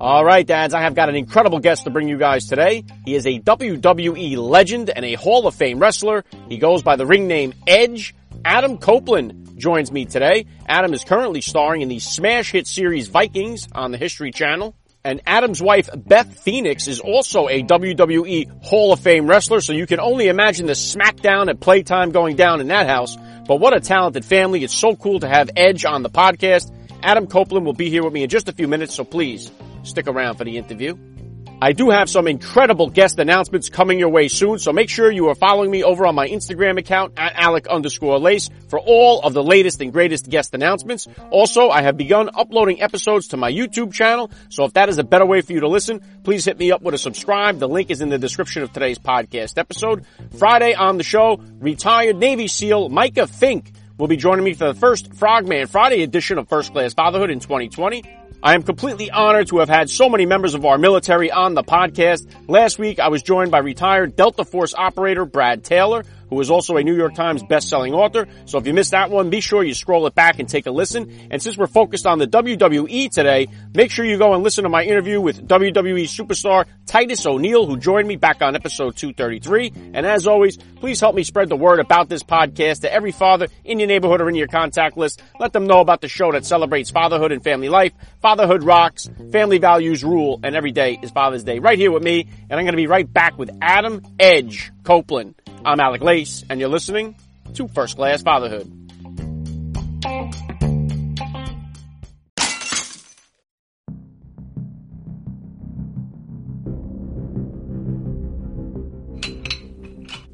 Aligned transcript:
All 0.00 0.24
right, 0.24 0.46
dads, 0.46 0.74
I 0.74 0.82
have 0.82 0.94
got 0.94 1.08
an 1.08 1.16
incredible 1.16 1.58
guest 1.58 1.82
to 1.84 1.90
bring 1.90 2.06
you 2.06 2.18
guys 2.18 2.46
today. 2.46 2.84
He 3.04 3.16
is 3.16 3.26
a 3.26 3.40
WWE 3.40 4.36
legend 4.36 4.90
and 4.90 5.04
a 5.04 5.14
Hall 5.14 5.44
of 5.48 5.56
Fame 5.56 5.80
wrestler. 5.80 6.24
He 6.48 6.58
goes 6.58 6.82
by 6.82 6.94
the 6.94 7.04
ring 7.04 7.26
name 7.26 7.52
Edge. 7.66 8.14
Adam 8.44 8.78
Copeland 8.78 9.58
joins 9.58 9.90
me 9.90 10.04
today. 10.04 10.46
Adam 10.68 10.94
is 10.94 11.02
currently 11.02 11.40
starring 11.40 11.82
in 11.82 11.88
the 11.88 11.98
smash 11.98 12.52
hit 12.52 12.68
series 12.68 13.08
Vikings 13.08 13.66
on 13.72 13.90
the 13.90 13.98
History 13.98 14.30
Channel. 14.30 14.76
And 15.02 15.20
Adam's 15.26 15.60
wife, 15.60 15.90
Beth 15.96 16.32
Phoenix, 16.44 16.86
is 16.86 17.00
also 17.00 17.48
a 17.48 17.64
WWE 17.64 18.62
Hall 18.62 18.92
of 18.92 19.00
Fame 19.00 19.26
wrestler, 19.26 19.60
so 19.60 19.72
you 19.72 19.86
can 19.88 19.98
only 19.98 20.28
imagine 20.28 20.66
the 20.66 20.74
smackdown 20.74 21.48
at 21.48 21.58
playtime 21.58 22.12
going 22.12 22.36
down 22.36 22.60
in 22.60 22.68
that 22.68 22.86
house. 22.86 23.16
But 23.48 23.56
what 23.56 23.76
a 23.76 23.80
talented 23.80 24.24
family. 24.24 24.62
It's 24.62 24.74
so 24.74 24.94
cool 24.94 25.18
to 25.20 25.28
have 25.28 25.50
Edge 25.56 25.84
on 25.84 26.04
the 26.04 26.10
podcast. 26.10 26.72
Adam 27.02 27.26
Copeland 27.26 27.66
will 27.66 27.72
be 27.72 27.90
here 27.90 28.04
with 28.04 28.12
me 28.12 28.22
in 28.22 28.28
just 28.28 28.48
a 28.48 28.52
few 28.52 28.68
minutes, 28.68 28.94
so 28.94 29.02
please 29.02 29.50
stick 29.82 30.06
around 30.06 30.36
for 30.36 30.44
the 30.44 30.56
interview. 30.56 30.96
I 31.60 31.72
do 31.72 31.90
have 31.90 32.08
some 32.08 32.28
incredible 32.28 32.88
guest 32.88 33.18
announcements 33.18 33.68
coming 33.68 33.98
your 33.98 34.10
way 34.10 34.28
soon, 34.28 34.60
so 34.60 34.72
make 34.72 34.88
sure 34.88 35.10
you 35.10 35.28
are 35.28 35.34
following 35.34 35.72
me 35.72 35.82
over 35.82 36.06
on 36.06 36.14
my 36.14 36.28
Instagram 36.28 36.78
account 36.78 37.14
at 37.16 37.32
Alec 37.34 37.66
underscore 37.66 38.20
Lace 38.20 38.48
for 38.68 38.78
all 38.78 39.22
of 39.22 39.34
the 39.34 39.42
latest 39.42 39.80
and 39.80 39.92
greatest 39.92 40.30
guest 40.30 40.54
announcements. 40.54 41.08
Also, 41.32 41.68
I 41.68 41.82
have 41.82 41.96
begun 41.96 42.30
uploading 42.32 42.80
episodes 42.80 43.28
to 43.28 43.36
my 43.36 43.50
YouTube 43.50 43.92
channel, 43.92 44.30
so 44.50 44.66
if 44.66 44.74
that 44.74 44.88
is 44.88 44.98
a 44.98 45.04
better 45.04 45.26
way 45.26 45.40
for 45.40 45.52
you 45.52 45.60
to 45.60 45.68
listen, 45.68 46.00
please 46.22 46.44
hit 46.44 46.60
me 46.60 46.70
up 46.70 46.80
with 46.80 46.94
a 46.94 46.98
subscribe. 46.98 47.58
The 47.58 47.68
link 47.68 47.90
is 47.90 48.02
in 48.02 48.08
the 48.08 48.18
description 48.18 48.62
of 48.62 48.72
today's 48.72 49.00
podcast 49.00 49.58
episode. 49.58 50.06
Friday 50.38 50.74
on 50.74 50.96
the 50.96 51.02
show, 51.02 51.40
retired 51.58 52.18
Navy 52.18 52.46
SEAL 52.46 52.88
Micah 52.88 53.26
Fink 53.26 53.72
will 53.98 54.06
be 54.06 54.16
joining 54.16 54.44
me 54.44 54.54
for 54.54 54.72
the 54.72 54.78
first 54.78 55.12
Frogman 55.14 55.66
Friday 55.66 56.04
edition 56.04 56.38
of 56.38 56.48
First 56.48 56.72
Class 56.72 56.94
Fatherhood 56.94 57.30
in 57.30 57.40
2020. 57.40 58.17
I 58.40 58.54
am 58.54 58.62
completely 58.62 59.10
honored 59.10 59.48
to 59.48 59.58
have 59.58 59.68
had 59.68 59.90
so 59.90 60.08
many 60.08 60.24
members 60.24 60.54
of 60.54 60.64
our 60.64 60.78
military 60.78 61.30
on 61.32 61.54
the 61.54 61.64
podcast. 61.64 62.28
Last 62.46 62.78
week, 62.78 63.00
I 63.00 63.08
was 63.08 63.22
joined 63.22 63.50
by 63.50 63.58
retired 63.58 64.14
Delta 64.14 64.44
Force 64.44 64.74
operator 64.74 65.24
Brad 65.24 65.64
Taylor, 65.64 66.04
who 66.30 66.40
is 66.40 66.50
also 66.50 66.76
a 66.76 66.82
New 66.82 66.96
York 66.96 67.14
Times 67.14 67.42
best-selling 67.42 67.94
author. 67.94 68.26
So 68.46 68.58
if 68.58 68.66
you 68.66 68.74
missed 68.74 68.92
that 68.92 69.10
one, 69.10 69.30
be 69.30 69.40
sure 69.40 69.62
you 69.62 69.74
scroll 69.74 70.06
it 70.06 70.14
back 70.14 70.38
and 70.38 70.48
take 70.48 70.66
a 70.66 70.70
listen. 70.70 71.28
And 71.30 71.42
since 71.42 71.56
we're 71.56 71.66
focused 71.66 72.06
on 72.06 72.18
the 72.18 72.26
WWE 72.26 73.10
today, 73.10 73.48
make 73.74 73.90
sure 73.90 74.04
you 74.04 74.18
go 74.18 74.34
and 74.34 74.42
listen 74.42 74.64
to 74.64 74.70
my 74.70 74.84
interview 74.84 75.20
with 75.20 75.46
WWE 75.46 76.04
superstar 76.04 76.66
Titus 76.86 77.26
O'Neil, 77.26 77.66
who 77.66 77.76
joined 77.76 78.08
me 78.08 78.16
back 78.16 78.42
on 78.42 78.54
episode 78.54 78.96
233. 78.96 79.72
And 79.94 80.06
as 80.06 80.26
always, 80.26 80.56
please 80.56 81.00
help 81.00 81.14
me 81.14 81.22
spread 81.22 81.48
the 81.48 81.56
word 81.56 81.80
about 81.80 82.08
this 82.08 82.22
podcast 82.22 82.80
to 82.80 82.92
every 82.92 83.12
father 83.12 83.48
in 83.64 83.78
your 83.78 83.88
neighborhood 83.88 84.20
or 84.20 84.28
in 84.28 84.34
your 84.34 84.46
contact 84.46 84.96
list. 84.96 85.22
Let 85.38 85.52
them 85.52 85.66
know 85.66 85.80
about 85.80 86.00
the 86.00 86.08
show 86.08 86.32
that 86.32 86.44
celebrates 86.44 86.90
fatherhood 86.90 87.32
and 87.32 87.42
family 87.42 87.68
life. 87.68 87.92
Fatherhood 88.20 88.62
rocks, 88.62 89.08
family 89.30 89.58
values 89.58 90.02
rule, 90.02 90.40
and 90.42 90.56
every 90.56 90.72
day 90.72 90.98
is 91.02 91.10
Father's 91.10 91.44
Day 91.44 91.58
right 91.58 91.78
here 91.78 91.92
with 91.92 92.02
me. 92.02 92.28
And 92.48 92.58
I'm 92.58 92.64
going 92.64 92.72
to 92.72 92.76
be 92.76 92.86
right 92.86 93.10
back 93.10 93.38
with 93.38 93.50
Adam 93.60 94.02
Edge 94.18 94.72
Copeland. 94.88 95.34
I'm 95.66 95.80
Alec 95.80 96.00
Lace, 96.00 96.46
and 96.48 96.58
you're 96.58 96.70
listening 96.70 97.14
to 97.52 97.68
First 97.68 97.96
Class 97.96 98.22
Fatherhood. 98.22 98.72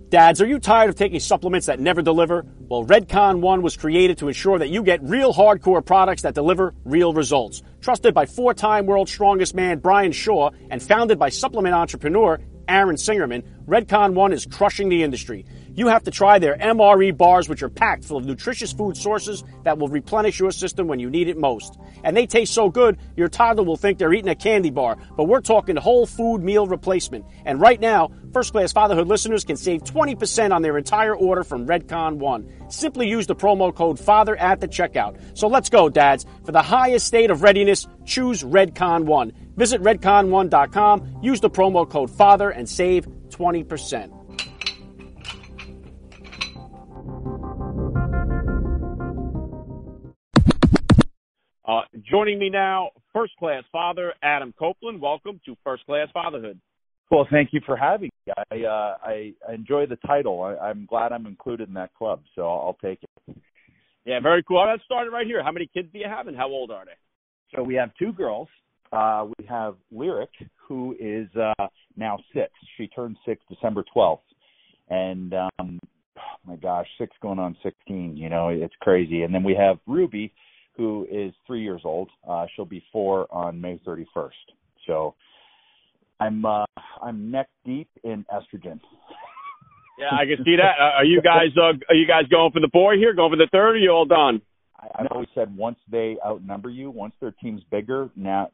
Dads, 0.08 0.40
are 0.40 0.46
you 0.46 0.60
tired 0.60 0.88
of 0.88 0.94
taking 0.94 1.18
supplements 1.18 1.66
that 1.66 1.80
never 1.80 2.00
deliver? 2.00 2.46
Well, 2.68 2.84
Redcon 2.84 3.40
One 3.40 3.60
was 3.60 3.76
created 3.76 4.18
to 4.18 4.28
ensure 4.28 4.60
that 4.60 4.68
you 4.68 4.84
get 4.84 5.02
real 5.02 5.34
hardcore 5.34 5.84
products 5.84 6.22
that 6.22 6.34
deliver 6.34 6.76
real 6.84 7.12
results. 7.12 7.64
Trusted 7.80 8.14
by 8.14 8.26
four-time 8.26 8.86
world's 8.86 9.10
strongest 9.10 9.56
man 9.56 9.80
Brian 9.80 10.12
Shaw 10.12 10.50
and 10.70 10.80
founded 10.80 11.18
by 11.18 11.30
supplement 11.30 11.74
entrepreneur 11.74 12.38
Aaron 12.68 12.96
Singerman, 12.96 13.42
Redcon 13.66 14.14
One 14.14 14.32
is 14.32 14.46
crushing 14.46 14.88
the 14.88 15.02
industry. 15.02 15.44
You 15.76 15.88
have 15.88 16.04
to 16.04 16.12
try 16.12 16.38
their 16.38 16.56
MRE 16.56 17.16
bars, 17.16 17.48
which 17.48 17.62
are 17.62 17.68
packed 17.68 18.04
full 18.04 18.16
of 18.16 18.24
nutritious 18.24 18.72
food 18.72 18.96
sources 18.96 19.42
that 19.64 19.76
will 19.76 19.88
replenish 19.88 20.38
your 20.38 20.52
system 20.52 20.86
when 20.86 21.00
you 21.00 21.10
need 21.10 21.28
it 21.28 21.36
most. 21.36 21.78
And 22.04 22.16
they 22.16 22.26
taste 22.26 22.54
so 22.54 22.68
good, 22.70 22.98
your 23.16 23.28
toddler 23.28 23.64
will 23.64 23.76
think 23.76 23.98
they're 23.98 24.12
eating 24.12 24.30
a 24.30 24.36
candy 24.36 24.70
bar. 24.70 24.96
But 25.16 25.24
we're 25.24 25.40
talking 25.40 25.74
whole 25.76 26.06
food 26.06 26.42
meal 26.42 26.66
replacement. 26.66 27.24
And 27.44 27.60
right 27.60 27.80
now, 27.80 28.12
First 28.32 28.52
Class 28.52 28.72
Fatherhood 28.72 29.08
listeners 29.08 29.44
can 29.44 29.56
save 29.56 29.82
20% 29.82 30.52
on 30.52 30.62
their 30.62 30.78
entire 30.78 31.14
order 31.14 31.42
from 31.42 31.66
Redcon 31.66 32.16
One. 32.16 32.48
Simply 32.68 33.08
use 33.08 33.26
the 33.26 33.36
promo 33.36 33.74
code 33.74 33.98
FATHER 33.98 34.36
at 34.36 34.60
the 34.60 34.68
checkout. 34.68 35.20
So 35.36 35.48
let's 35.48 35.70
go, 35.70 35.88
dads. 35.88 36.24
For 36.44 36.52
the 36.52 36.62
highest 36.62 37.06
state 37.06 37.30
of 37.30 37.42
readiness, 37.42 37.88
choose 38.04 38.42
Redcon 38.42 39.04
One. 39.04 39.32
Visit 39.56 39.82
redcon1.com, 39.82 41.18
use 41.22 41.40
the 41.40 41.50
promo 41.50 41.88
code 41.88 42.10
FATHER, 42.10 42.50
and 42.50 42.68
save 42.68 43.06
20%. 43.28 44.23
Uh, 51.66 51.80
joining 52.10 52.38
me 52.38 52.50
now, 52.50 52.90
first 53.14 53.32
class 53.38 53.62
father 53.72 54.12
Adam 54.22 54.52
Copeland. 54.58 55.00
Welcome 55.00 55.40
to 55.46 55.56
First 55.64 55.86
Class 55.86 56.08
Fatherhood. 56.12 56.60
Well, 57.10 57.26
thank 57.30 57.50
you 57.52 57.60
for 57.64 57.74
having 57.74 58.10
me. 58.26 58.32
I 58.50 58.64
uh, 58.64 58.96
I, 59.02 59.32
enjoy 59.52 59.86
the 59.86 59.96
title. 60.06 60.42
I, 60.42 60.68
am 60.70 60.84
glad 60.84 61.12
I'm 61.12 61.24
included 61.24 61.68
in 61.68 61.74
that 61.74 61.94
club, 61.94 62.20
so 62.34 62.42
I'll 62.42 62.76
take 62.84 62.98
it. 63.02 63.36
Yeah, 64.04 64.20
very 64.20 64.42
cool. 64.42 64.66
Let's 64.68 64.84
start 64.84 65.10
right 65.10 65.26
here. 65.26 65.42
How 65.42 65.52
many 65.52 65.66
kids 65.72 65.88
do 65.90 65.98
you 65.98 66.06
have, 66.06 66.26
and 66.26 66.36
how 66.36 66.48
old 66.48 66.70
are 66.70 66.84
they? 66.84 67.56
So 67.56 67.62
we 67.62 67.74
have 67.76 67.92
two 67.98 68.12
girls. 68.12 68.48
Uh, 68.92 69.28
we 69.38 69.46
have 69.46 69.76
Lyric, 69.90 70.30
who 70.68 70.94
is 71.00 71.28
uh, 71.34 71.66
now 71.96 72.18
six. 72.34 72.50
She 72.76 72.88
turned 72.88 73.16
six 73.26 73.42
December 73.48 73.84
12th, 73.96 74.18
and 74.90 75.32
um, 75.32 75.80
oh 76.18 76.20
my 76.46 76.56
gosh, 76.56 76.86
six 76.98 77.16
going 77.22 77.38
on 77.38 77.56
16. 77.62 78.18
You 78.18 78.28
know, 78.28 78.50
it's 78.50 78.74
crazy. 78.80 79.22
And 79.22 79.34
then 79.34 79.42
we 79.42 79.54
have 79.54 79.78
Ruby, 79.86 80.34
who 80.76 81.06
is 81.10 81.32
three 81.46 81.62
years 81.62 81.82
old. 81.84 82.10
Uh, 82.28 82.46
she'll 82.54 82.64
be 82.64 82.82
four 82.92 83.26
on 83.30 83.60
May 83.60 83.80
31st. 83.86 84.30
So 84.86 85.14
I'm 86.20 86.44
uh, 86.44 86.64
I'm 87.02 87.30
neck 87.30 87.48
deep 87.64 87.88
in 88.02 88.24
estrogen. 88.32 88.80
yeah, 89.98 90.10
I 90.12 90.24
can 90.26 90.44
see 90.44 90.56
that. 90.56 90.74
Uh, 90.80 90.98
are 90.98 91.04
you 91.04 91.20
guys 91.22 91.50
uh, 91.56 91.72
are 91.88 91.94
you 91.94 92.06
guys 92.06 92.24
going 92.30 92.52
for 92.52 92.60
the 92.60 92.68
boy 92.68 92.96
here? 92.96 93.14
Going 93.14 93.32
for 93.32 93.36
the 93.36 93.48
third? 93.50 93.70
Or 93.70 93.72
are 93.72 93.76
you 93.76 93.90
all 93.90 94.04
done? 94.04 94.40
I, 94.78 94.86
I've 94.96 95.06
always 95.10 95.28
said 95.34 95.56
once 95.56 95.78
they 95.90 96.16
outnumber 96.24 96.70
you, 96.70 96.90
once 96.90 97.14
their 97.20 97.34
team's 97.42 97.62
bigger, 97.70 98.10
now 98.16 98.50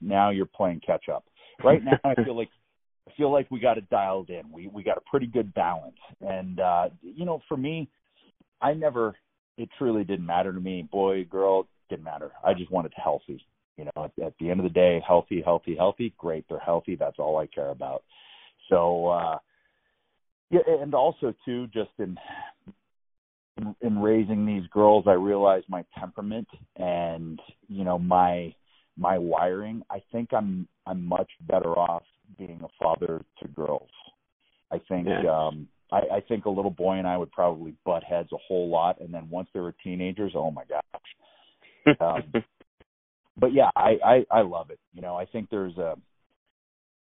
now 0.00 0.30
you're 0.30 0.46
playing 0.46 0.80
catch 0.84 1.08
up. 1.08 1.24
Right 1.64 1.82
now, 1.84 1.98
I 2.04 2.14
feel 2.22 2.36
like 2.36 2.48
I 3.08 3.12
feel 3.16 3.32
like 3.32 3.50
we 3.50 3.60
got 3.60 3.78
it 3.78 3.88
dialed 3.90 4.30
in. 4.30 4.42
We 4.52 4.68
we 4.68 4.82
got 4.82 4.96
a 4.96 5.02
pretty 5.10 5.26
good 5.26 5.52
balance, 5.54 5.98
and 6.20 6.60
uh, 6.60 6.88
you 7.02 7.24
know, 7.24 7.40
for 7.48 7.56
me, 7.56 7.88
I 8.60 8.74
never 8.74 9.14
it 9.56 9.68
truly 9.78 10.04
didn't 10.04 10.26
matter 10.26 10.52
to 10.52 10.60
me. 10.60 10.88
Boy, 10.90 11.24
girl, 11.24 11.68
didn't 11.88 12.04
matter. 12.04 12.32
I 12.44 12.54
just 12.54 12.70
wanted 12.70 12.92
healthy. 12.96 13.44
You 13.76 13.84
know, 13.84 14.04
at, 14.04 14.24
at 14.24 14.34
the 14.38 14.50
end 14.50 14.60
of 14.60 14.64
the 14.64 14.70
day, 14.70 15.02
healthy, 15.06 15.42
healthy, 15.42 15.76
healthy. 15.76 16.14
Great, 16.18 16.44
they're 16.48 16.58
healthy. 16.58 16.96
That's 16.96 17.18
all 17.18 17.38
I 17.38 17.46
care 17.46 17.70
about. 17.70 18.04
So, 18.68 19.08
uh, 19.08 19.38
yeah, 20.50 20.60
and 20.80 20.94
also 20.94 21.34
too, 21.44 21.66
just 21.68 21.90
in, 21.98 22.16
in 23.56 23.74
in 23.80 23.98
raising 23.98 24.44
these 24.44 24.66
girls, 24.70 25.04
I 25.06 25.12
realized 25.12 25.66
my 25.68 25.84
temperament 25.98 26.48
and 26.76 27.40
you 27.68 27.84
know 27.84 27.98
my 27.98 28.54
my 28.96 29.18
wiring. 29.18 29.82
I 29.90 30.02
think 30.12 30.30
I'm 30.32 30.68
I'm 30.86 31.04
much 31.04 31.30
better 31.48 31.78
off 31.78 32.02
being 32.38 32.60
a 32.62 32.68
father 32.82 33.24
to 33.40 33.48
girls. 33.48 33.90
I 34.70 34.80
think 34.88 35.08
yeah. 35.08 35.30
um 35.30 35.68
I, 35.92 36.16
I 36.16 36.20
think 36.26 36.46
a 36.46 36.50
little 36.50 36.70
boy 36.70 36.94
and 36.94 37.06
I 37.06 37.16
would 37.16 37.30
probably 37.30 37.74
butt 37.84 38.02
heads 38.02 38.30
a 38.32 38.38
whole 38.48 38.68
lot, 38.68 39.00
and 39.00 39.12
then 39.12 39.28
once 39.30 39.48
they 39.52 39.60
were 39.60 39.74
teenagers, 39.84 40.32
oh 40.34 40.50
my 40.50 40.64
gosh. 40.64 42.00
Um, 42.00 42.42
but 43.36 43.52
yeah, 43.52 43.70
I, 43.76 43.98
I 44.04 44.24
I 44.30 44.40
love 44.42 44.70
it. 44.70 44.80
You 44.94 45.02
know, 45.02 45.16
I 45.16 45.26
think 45.26 45.50
there's 45.50 45.76
a 45.76 45.96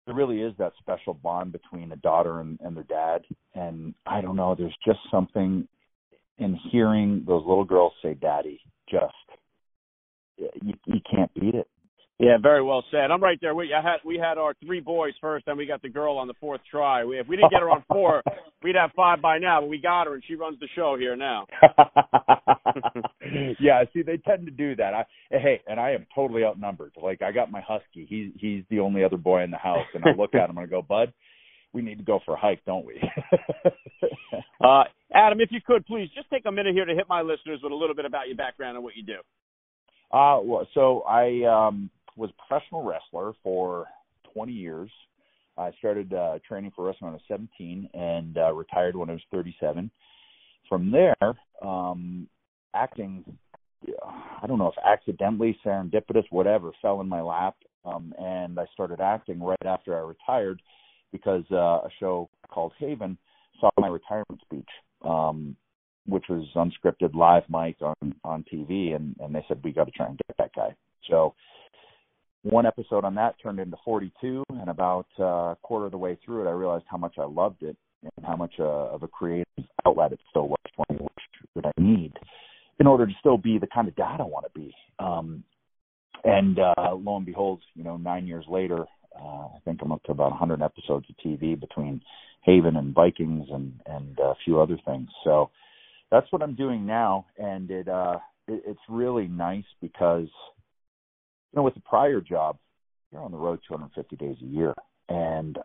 there 0.05 0.15
really 0.15 0.41
is 0.41 0.53
that 0.57 0.73
special 0.79 1.13
bond 1.13 1.53
between 1.53 1.91
a 1.91 1.95
daughter 1.97 2.41
and, 2.41 2.59
and 2.61 2.75
their 2.75 2.83
dad, 2.83 3.21
and 3.53 3.93
I 4.05 4.21
don't 4.21 4.35
know. 4.35 4.55
There's 4.57 4.75
just 4.85 4.99
something 5.09 5.67
in 6.39 6.59
hearing 6.71 7.23
those 7.27 7.43
little 7.45 7.65
girls 7.65 7.93
say 8.01 8.15
"daddy." 8.15 8.59
Just 8.89 9.13
you, 10.37 10.73
you 10.85 10.99
can't 11.09 11.33
beat 11.35 11.55
it. 11.55 11.67
Yeah, 12.23 12.37
very 12.41 12.63
well 12.63 12.85
said. 12.89 13.11
I'm 13.11 13.21
right 13.21 13.37
there 13.41 13.53
with 13.53 13.67
you. 13.67 13.75
I 13.75 13.81
had 13.81 13.97
we 14.05 14.17
had 14.17 14.37
our 14.37 14.53
three 14.65 14.79
boys 14.79 15.13
first, 15.19 15.45
then 15.45 15.57
we 15.57 15.65
got 15.65 15.81
the 15.81 15.89
girl 15.89 16.17
on 16.17 16.27
the 16.27 16.33
fourth 16.39 16.61
try. 16.71 17.03
We, 17.03 17.19
if 17.19 17.27
we 17.27 17.35
didn't 17.35 17.51
get 17.51 17.59
her 17.59 17.69
on 17.69 17.83
four, 17.89 18.23
we'd 18.63 18.75
have 18.75 18.91
five 18.95 19.21
by 19.21 19.39
now. 19.39 19.59
But 19.59 19.69
we 19.69 19.77
got 19.77 20.07
her, 20.07 20.13
and 20.13 20.23
she 20.25 20.35
runs 20.35 20.57
the 20.61 20.69
show 20.73 20.95
here 20.97 21.17
now. 21.17 21.45
yeah, 23.59 23.83
see, 23.93 24.03
they 24.03 24.17
tend 24.17 24.45
to 24.45 24.51
do 24.51 24.73
that. 24.77 24.93
I 24.93 25.05
hey, 25.31 25.59
and 25.67 25.81
I 25.81 25.91
am 25.91 26.05
totally 26.15 26.45
outnumbered. 26.45 26.93
Like 27.01 27.21
I 27.21 27.33
got 27.33 27.51
my 27.51 27.59
husky. 27.59 28.05
He's 28.07 28.31
he's 28.39 28.63
the 28.69 28.79
only 28.79 29.03
other 29.03 29.17
boy 29.17 29.43
in 29.43 29.51
the 29.51 29.57
house, 29.57 29.85
and 29.93 30.03
I 30.05 30.15
look 30.17 30.33
at 30.33 30.49
him 30.49 30.57
and 30.57 30.65
I 30.65 30.69
go, 30.69 30.81
Bud, 30.81 31.11
we 31.73 31.81
need 31.81 31.97
to 31.97 32.05
go 32.05 32.21
for 32.23 32.35
a 32.35 32.39
hike, 32.39 32.63
don't 32.65 32.85
we? 32.85 33.01
uh, 34.65 34.83
Adam, 35.13 35.41
if 35.41 35.49
you 35.51 35.59
could 35.65 35.85
please 35.85 36.07
just 36.15 36.29
take 36.29 36.45
a 36.45 36.51
minute 36.51 36.73
here 36.73 36.85
to 36.85 36.95
hit 36.95 37.09
my 37.09 37.21
listeners 37.21 37.59
with 37.61 37.73
a 37.73 37.75
little 37.75 37.95
bit 37.95 38.05
about 38.05 38.27
your 38.27 38.37
background 38.37 38.77
and 38.77 38.83
what 38.83 38.95
you 38.95 39.03
do. 39.03 39.17
Uh, 40.15 40.39
well, 40.41 40.67
so 40.73 41.01
I 41.01 41.43
um 41.43 41.89
was 42.15 42.29
a 42.29 42.47
professional 42.47 42.83
wrestler 42.83 43.33
for 43.43 43.87
20 44.33 44.51
years. 44.51 44.89
I 45.57 45.71
started 45.77 46.13
uh, 46.13 46.39
training 46.47 46.71
for 46.75 46.85
wrestling 46.85 47.11
when 47.11 47.19
I 47.19 47.37
was 47.37 47.39
17 47.59 47.89
and 47.93 48.37
uh, 48.37 48.53
retired 48.53 48.95
when 48.95 49.09
I 49.09 49.13
was 49.13 49.21
37. 49.31 49.89
From 50.67 50.91
there, 50.91 51.15
um, 51.61 52.27
acting, 52.73 53.23
I 54.41 54.47
don't 54.47 54.57
know 54.57 54.67
if 54.67 54.83
accidentally, 54.83 55.57
serendipitous, 55.63 56.23
whatever, 56.31 56.71
fell 56.81 57.01
in 57.01 57.09
my 57.09 57.21
lap. 57.21 57.55
Um, 57.85 58.13
and 58.17 58.59
I 58.59 58.65
started 58.73 59.01
acting 59.01 59.41
right 59.41 59.65
after 59.65 59.95
I 59.95 60.01
retired 60.01 60.61
because 61.11 61.43
uh, 61.51 61.55
a 61.85 61.89
show 61.99 62.29
called 62.49 62.71
Haven 62.79 63.17
saw 63.59 63.69
my 63.77 63.87
retirement 63.87 64.41
speech, 64.41 64.69
um, 65.03 65.55
which 66.05 66.25
was 66.29 66.45
unscripted 66.55 67.13
live 67.13 67.43
mic 67.49 67.77
on 67.81 68.15
on 68.23 68.43
TV, 68.51 68.95
and 68.95 69.15
and 69.19 69.35
they 69.35 69.45
said 69.47 69.61
we 69.63 69.71
got 69.71 69.85
to 69.85 69.91
try 69.91 70.07
and 70.07 70.19
get 70.27 70.37
that 70.37 70.55
guy. 70.55 70.75
So 71.09 71.35
one 72.43 72.65
episode 72.65 73.05
on 73.05 73.15
that 73.15 73.35
turned 73.41 73.59
into 73.59 73.77
42, 73.83 74.43
and 74.49 74.69
about 74.69 75.07
uh, 75.19 75.23
a 75.23 75.57
quarter 75.61 75.85
of 75.85 75.91
the 75.91 75.97
way 75.97 76.17
through 76.23 76.45
it, 76.45 76.49
I 76.49 76.53
realized 76.53 76.85
how 76.87 76.97
much 76.97 77.15
I 77.17 77.25
loved 77.25 77.63
it 77.63 77.77
and 78.03 78.25
how 78.25 78.35
much 78.35 78.53
uh, 78.59 78.63
of 78.63 79.03
a 79.03 79.07
creative 79.07 79.47
outlet 79.85 80.11
it 80.11 80.19
still 80.29 80.49
was 80.49 80.59
for 80.75 80.85
me, 80.89 80.97
which 80.99 81.13
that 81.55 81.65
I 81.65 81.81
need 81.81 82.13
in 82.79 82.87
order 82.87 83.05
to 83.05 83.13
still 83.19 83.37
be 83.37 83.59
the 83.59 83.67
kind 83.67 83.87
of 83.87 83.95
dad 83.95 84.19
I 84.19 84.23
want 84.23 84.45
to 84.45 84.59
be. 84.59 84.73
Um, 84.99 85.43
and 86.23 86.57
uh, 86.59 86.95
lo 86.95 87.17
and 87.17 87.25
behold, 87.25 87.61
you 87.75 87.83
know, 87.83 87.97
nine 87.97 88.27
years 88.27 88.45
later, 88.49 88.85
uh, 89.19 89.45
I 89.45 89.59
think 89.65 89.79
I'm 89.81 89.91
up 89.91 90.03
to 90.03 90.11
about 90.11 90.31
100 90.31 90.61
episodes 90.61 91.05
of 91.09 91.15
TV 91.23 91.59
between 91.59 92.01
Haven 92.41 92.75
and 92.75 92.93
Vikings 92.93 93.47
and 93.51 93.73
and 93.85 94.17
a 94.19 94.33
few 94.43 94.59
other 94.59 94.77
things. 94.85 95.09
So 95.23 95.49
that's 96.11 96.31
what 96.31 96.41
I'm 96.41 96.55
doing 96.55 96.85
now, 96.85 97.25
and 97.37 97.69
it 97.69 97.87
uh, 97.87 98.17
it, 98.47 98.63
it's 98.65 98.79
really 98.89 99.27
nice 99.27 99.65
because 99.81 100.27
you 101.53 101.59
know, 101.59 101.63
with 101.63 101.75
the 101.75 101.81
prior 101.81 102.19
job, 102.19 102.57
you're 103.11 103.21
on 103.21 103.31
the 103.31 103.37
road 103.37 103.59
250 103.67 104.15
days 104.15 104.37
a 104.41 104.45
year, 104.45 104.73
and 105.07 105.59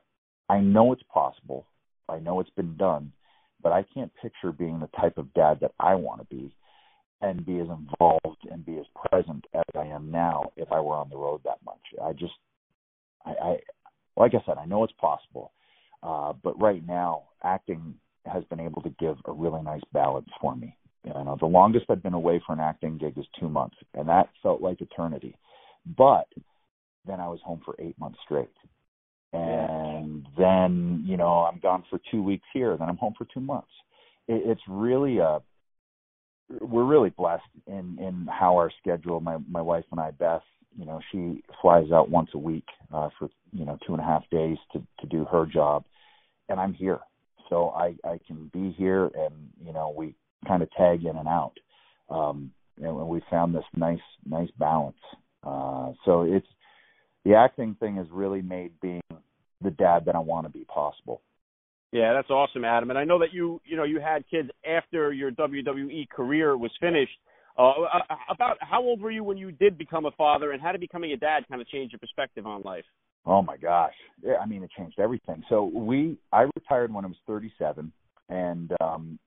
I 0.49 0.61
know 0.61 0.93
it's 0.93 1.03
possible. 1.13 1.67
I 2.09 2.19
know 2.19 2.41
it's 2.41 2.51
been 2.51 2.77
done, 2.77 3.13
but 3.63 3.73
I 3.73 3.85
can't 3.95 4.13
picture 4.21 4.53
being 4.53 4.81
the 4.81 4.91
type 5.01 5.17
of 5.17 5.33
dad 5.33 5.59
that 5.61 5.73
I 5.81 5.95
want 5.95 6.21
to 6.21 6.27
be 6.35 6.55
and 7.21 7.45
be 7.45 7.59
as 7.59 7.69
involved 7.69 8.47
and 8.51 8.65
be 8.65 8.79
as 8.79 8.85
present 9.11 9.47
as 9.55 9.65
I 9.75 9.87
am 9.87 10.11
now 10.11 10.53
if 10.57 10.71
I 10.71 10.81
were 10.81 10.95
on 10.95 11.09
the 11.09 11.17
road 11.17 11.41
that 11.45 11.59
much. 11.65 11.81
I 12.03 12.13
just, 12.13 12.35
I, 13.25 13.31
I 13.31 13.57
like 14.17 14.35
I 14.35 14.45
said, 14.45 14.59
I 14.59 14.67
know 14.67 14.85
it's 14.85 14.93
possible, 15.01 15.53
uh, 16.03 16.35
but 16.43 16.61
right 16.61 16.87
now 16.87 17.25
acting 17.43 17.95
has 18.27 18.45
been 18.45 18.61
able 18.61 18.83
to 18.83 18.91
give 19.01 19.17
a 19.25 19.33
really 19.33 19.63
nice 19.63 19.83
balance 19.93 20.29
for 20.41 20.55
me. 20.55 20.77
You 21.05 21.13
know, 21.15 21.37
the 21.41 21.47
longest 21.47 21.87
I've 21.89 22.03
been 22.03 22.15
away 22.15 22.43
for 22.47 22.53
an 22.53 22.61
acting 22.61 22.99
gig 22.99 23.17
is 23.17 23.25
two 23.41 23.49
months, 23.49 23.77
and 23.95 24.09
that 24.09 24.29
felt 24.43 24.61
like 24.61 24.81
eternity. 24.81 25.35
But 25.87 26.27
then 27.07 27.21
I 27.21 27.29
was 27.29 27.41
home 27.45 27.61
for 27.65 27.75
eight 27.79 27.99
months 27.99 28.19
straight. 28.25 28.49
And 29.33 30.27
then, 30.39 31.05
you 31.07 31.17
know, 31.17 31.49
I'm 31.51 31.59
gone 31.61 31.85
for 31.91 32.01
two 32.11 32.23
weeks 32.23 32.47
here, 32.53 32.77
then 32.77 32.89
I'm 32.89 32.97
home 32.97 33.15
for 33.17 33.27
two 33.33 33.41
months. 33.41 33.69
It, 34.27 34.43
it's 34.47 34.63
really 34.69 35.19
a 35.19 35.41
we're 36.61 36.85
really 36.85 37.11
blessed 37.11 37.43
in 37.67 37.99
in 38.01 38.27
how 38.31 38.57
our 38.57 38.71
schedule 38.81 39.21
my 39.21 39.37
my 39.51 39.61
wife 39.61 39.85
and 39.91 40.01
I 40.01 40.13
Beth 40.13 40.43
you 40.79 40.87
know 40.87 41.01
she 41.13 41.43
flies 41.61 41.91
out 41.93 42.11
once 42.11 42.31
a 42.35 42.39
week 42.39 42.65
uh 42.93 43.11
for 43.19 43.29
you 43.53 43.65
know 43.65 43.79
two 43.87 43.93
and 43.93 44.03
a 44.03 44.07
half 44.07 44.23
days 44.31 44.57
to 44.73 44.83
to 45.01 45.07
do 45.07 45.25
her 45.27 45.47
job. 45.47 45.85
And 46.49 46.59
I'm 46.59 46.73
here. 46.73 47.01
So 47.51 47.71
I 47.71 47.95
I 48.05 48.19
can 48.27 48.51
be 48.53 48.73
here 48.73 49.11
and 49.15 49.35
you 49.63 49.73
know 49.73 49.93
we 49.97 50.15
kind 50.47 50.63
of 50.63 50.71
tag 50.73 51.05
in 51.05 51.17
and 51.17 51.29
out. 51.29 51.55
Um 52.09 52.51
and 52.81 53.09
we 53.09 53.21
found 53.31 53.55
this 53.55 53.65
nice 53.77 53.99
nice 54.25 54.51
balance 54.59 54.97
uh, 55.45 55.93
so 56.05 56.23
it's 56.23 56.47
the 57.25 57.35
acting 57.35 57.77
thing 57.79 57.97
has 57.97 58.07
really 58.11 58.43
made 58.43 58.73
being 58.81 59.03
the 59.63 59.71
dad 59.71 60.05
that 60.07 60.15
I 60.15 60.21
want 60.21 60.47
to 60.47 60.53
be 60.53 60.65
possible. 60.65 61.21
Yeah, 61.93 62.13
that's 62.13 62.31
awesome, 62.31 62.65
Adam. 62.65 62.91
And 62.91 62.99
I 62.99 63.05
know 63.05 63.19
that 63.21 63.33
you, 63.33 63.61
you 63.65 63.77
know, 63.77 63.85
you 63.85 63.99
had 63.99 64.29
kids 64.31 64.51
after 64.67 65.13
your 65.13 65.31
WWE 65.31 66.09
career 66.11 66.57
was 66.57 66.71
finished. 66.81 67.13
Uh, 67.59 67.71
uh, 67.83 67.99
about 68.31 68.57
how 68.61 68.81
old 68.81 69.01
were 69.01 69.11
you 69.11 69.25
when 69.25 69.37
you 69.37 69.51
did 69.51 69.77
become 69.77 70.07
a 70.07 70.13
father, 70.13 70.53
and 70.53 70.63
how 70.63 70.71
did 70.71 70.81
becoming 70.81 71.13
a 71.13 71.17
dad 71.17 71.45
kind 71.49 71.61
of 71.61 71.67
change 71.69 71.91
your 71.91 71.99
perspective 71.99 72.47
on 72.47 72.63
life? 72.63 72.85
Oh 73.27 73.43
my 73.43 73.57
gosh, 73.57 73.95
yeah, 74.23 74.37
I 74.37 74.47
mean, 74.47 74.63
it 74.63 74.71
changed 74.77 75.01
everything. 75.01 75.43
So 75.49 75.65
we, 75.65 76.19
I 76.33 76.47
retired 76.55 76.95
when 76.95 77.05
I 77.05 77.09
was 77.09 77.17
37, 77.27 77.93
and 78.29 78.73
um, 78.81 79.19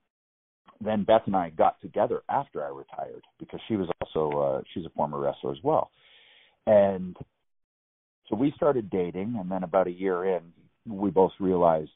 then 0.84 1.04
Beth 1.04 1.24
and 1.26 1.36
I 1.36 1.50
got 1.50 1.80
together 1.82 2.22
after 2.30 2.64
I 2.64 2.70
retired 2.70 3.24
because 3.40 3.60
she 3.68 3.76
was 3.76 3.88
also 4.02 4.40
uh, 4.40 4.62
she's 4.74 4.86
a 4.86 4.90
former 4.90 5.20
wrestler 5.20 5.52
as 5.52 5.64
well. 5.64 5.92
And 6.68 7.16
so 8.30 8.36
we 8.36 8.54
started 8.56 8.90
dating, 8.90 9.36
and 9.40 9.52
then 9.52 9.64
about 9.64 9.88
a 9.88 9.92
year 9.92 10.26
in, 10.26 10.42
we 10.88 11.10
both 11.10 11.32
realized 11.40 11.92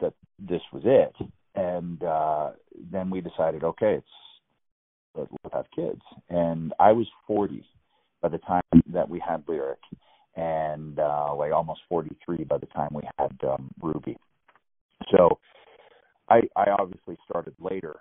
that 0.00 0.12
this 0.38 0.60
was 0.72 0.82
it. 0.84 1.14
And 1.54 2.02
uh, 2.02 2.50
then 2.90 3.10
we 3.10 3.20
decided, 3.20 3.62
okay, 3.64 3.94
it's 3.94 4.06
let's 5.14 5.30
have 5.52 5.66
kids. 5.74 6.00
And 6.30 6.72
I 6.78 6.92
was 6.92 7.06
40 7.26 7.64
by 8.20 8.28
the 8.28 8.38
time 8.38 8.62
that 8.92 9.08
we 9.08 9.20
had 9.26 9.42
Lyric, 9.46 9.80
and 10.36 10.98
uh, 10.98 11.34
like 11.34 11.52
almost 11.52 11.80
43 11.88 12.44
by 12.44 12.58
the 12.58 12.66
time 12.66 12.90
we 12.92 13.02
had 13.18 13.32
um, 13.46 13.70
Ruby. 13.80 14.16
So 15.10 15.38
I, 16.28 16.42
I 16.56 16.70
obviously 16.78 17.16
started 17.28 17.54
later, 17.58 17.96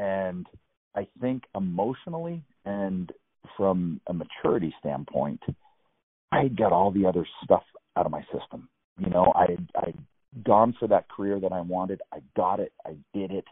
and 0.00 0.46
I 0.96 1.06
think 1.20 1.44
emotionally 1.54 2.42
and 2.64 3.12
from 3.56 4.00
a 4.06 4.14
maturity 4.14 4.74
standpoint, 4.80 5.42
I 6.32 6.42
had 6.42 6.56
got 6.56 6.72
all 6.72 6.90
the 6.90 7.06
other 7.06 7.26
stuff 7.44 7.62
out 7.96 8.06
of 8.06 8.12
my 8.12 8.22
system. 8.32 8.68
You 8.98 9.10
know, 9.10 9.32
I 9.36 9.56
I'd 9.76 9.98
gone 10.44 10.74
for 10.78 10.88
that 10.88 11.08
career 11.08 11.38
that 11.40 11.52
I 11.52 11.60
wanted. 11.60 12.00
I 12.12 12.20
got 12.36 12.60
it. 12.60 12.72
I 12.86 12.96
did 13.12 13.30
it. 13.30 13.44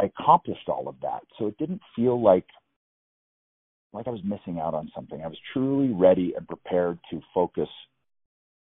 I 0.00 0.04
accomplished 0.04 0.68
all 0.68 0.88
of 0.88 0.96
that. 1.02 1.22
So 1.38 1.46
it 1.46 1.56
didn't 1.58 1.80
feel 1.96 2.20
like 2.20 2.46
like 3.94 4.06
I 4.06 4.10
was 4.10 4.24
missing 4.24 4.60
out 4.60 4.74
on 4.74 4.90
something. 4.94 5.22
I 5.22 5.28
was 5.28 5.38
truly 5.52 5.92
ready 5.92 6.34
and 6.36 6.46
prepared 6.46 6.98
to 7.10 7.20
focus 7.32 7.68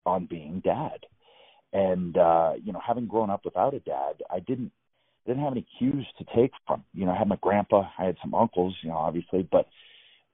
on 0.06 0.26
being 0.26 0.62
dad. 0.64 1.00
And 1.74 2.18
uh, 2.18 2.54
you 2.64 2.72
know, 2.72 2.82
having 2.86 3.08
grown 3.08 3.30
up 3.30 3.44
without 3.44 3.74
a 3.74 3.80
dad, 3.80 4.22
I 4.30 4.40
didn't 4.40 4.72
didn't 5.26 5.44
have 5.44 5.54
any 5.54 5.66
cues 5.78 6.06
to 6.18 6.26
take 6.36 6.52
from. 6.68 6.84
You 6.94 7.06
know, 7.06 7.12
I 7.12 7.18
had 7.18 7.28
my 7.28 7.38
grandpa, 7.42 7.90
I 7.98 8.06
had 8.06 8.18
some 8.22 8.34
uncles, 8.34 8.76
you 8.82 8.90
know, 8.90 8.98
obviously, 8.98 9.48
but 9.52 9.68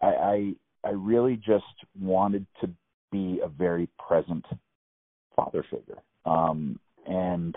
I, 0.02 0.08
I 0.08 0.54
I 0.84 0.90
really 0.92 1.36
just 1.36 1.66
wanted 2.00 2.46
to 2.62 2.70
be 3.12 3.42
a 3.44 3.50
very 3.50 3.90
present 4.08 4.46
father 5.36 5.66
figure. 5.70 5.98
Um, 6.26 6.80
and 7.06 7.56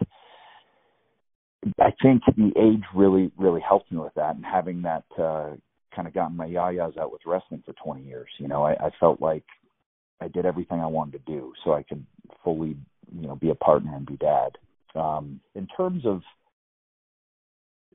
I 1.78 1.92
think 2.02 2.22
the 2.36 2.52
age 2.56 2.82
really, 2.94 3.30
really 3.36 3.60
helped 3.60 3.92
me 3.92 3.98
with 3.98 4.14
that 4.14 4.34
and 4.34 4.44
having 4.44 4.82
that 4.82 5.04
uh, 5.16 5.50
kind 5.94 6.08
of 6.08 6.14
gotten 6.14 6.36
my 6.36 6.46
yayas 6.46 6.98
out 6.98 7.12
with 7.12 7.22
wrestling 7.26 7.62
for 7.64 7.74
20 7.84 8.02
years. 8.02 8.28
You 8.38 8.48
know, 8.48 8.64
I, 8.64 8.72
I 8.72 8.90
felt 8.98 9.20
like 9.20 9.44
I 10.20 10.28
did 10.28 10.46
everything 10.46 10.80
I 10.80 10.86
wanted 10.86 11.24
to 11.24 11.32
do 11.32 11.52
so 11.64 11.74
I 11.74 11.82
could 11.82 12.04
fully, 12.42 12.76
you 13.14 13.28
know, 13.28 13.36
be 13.36 13.50
a 13.50 13.54
partner 13.54 13.94
and 13.94 14.06
be 14.06 14.16
dad. 14.16 14.58
Um, 14.94 15.40
in 15.54 15.66
terms 15.76 16.04
of 16.04 16.22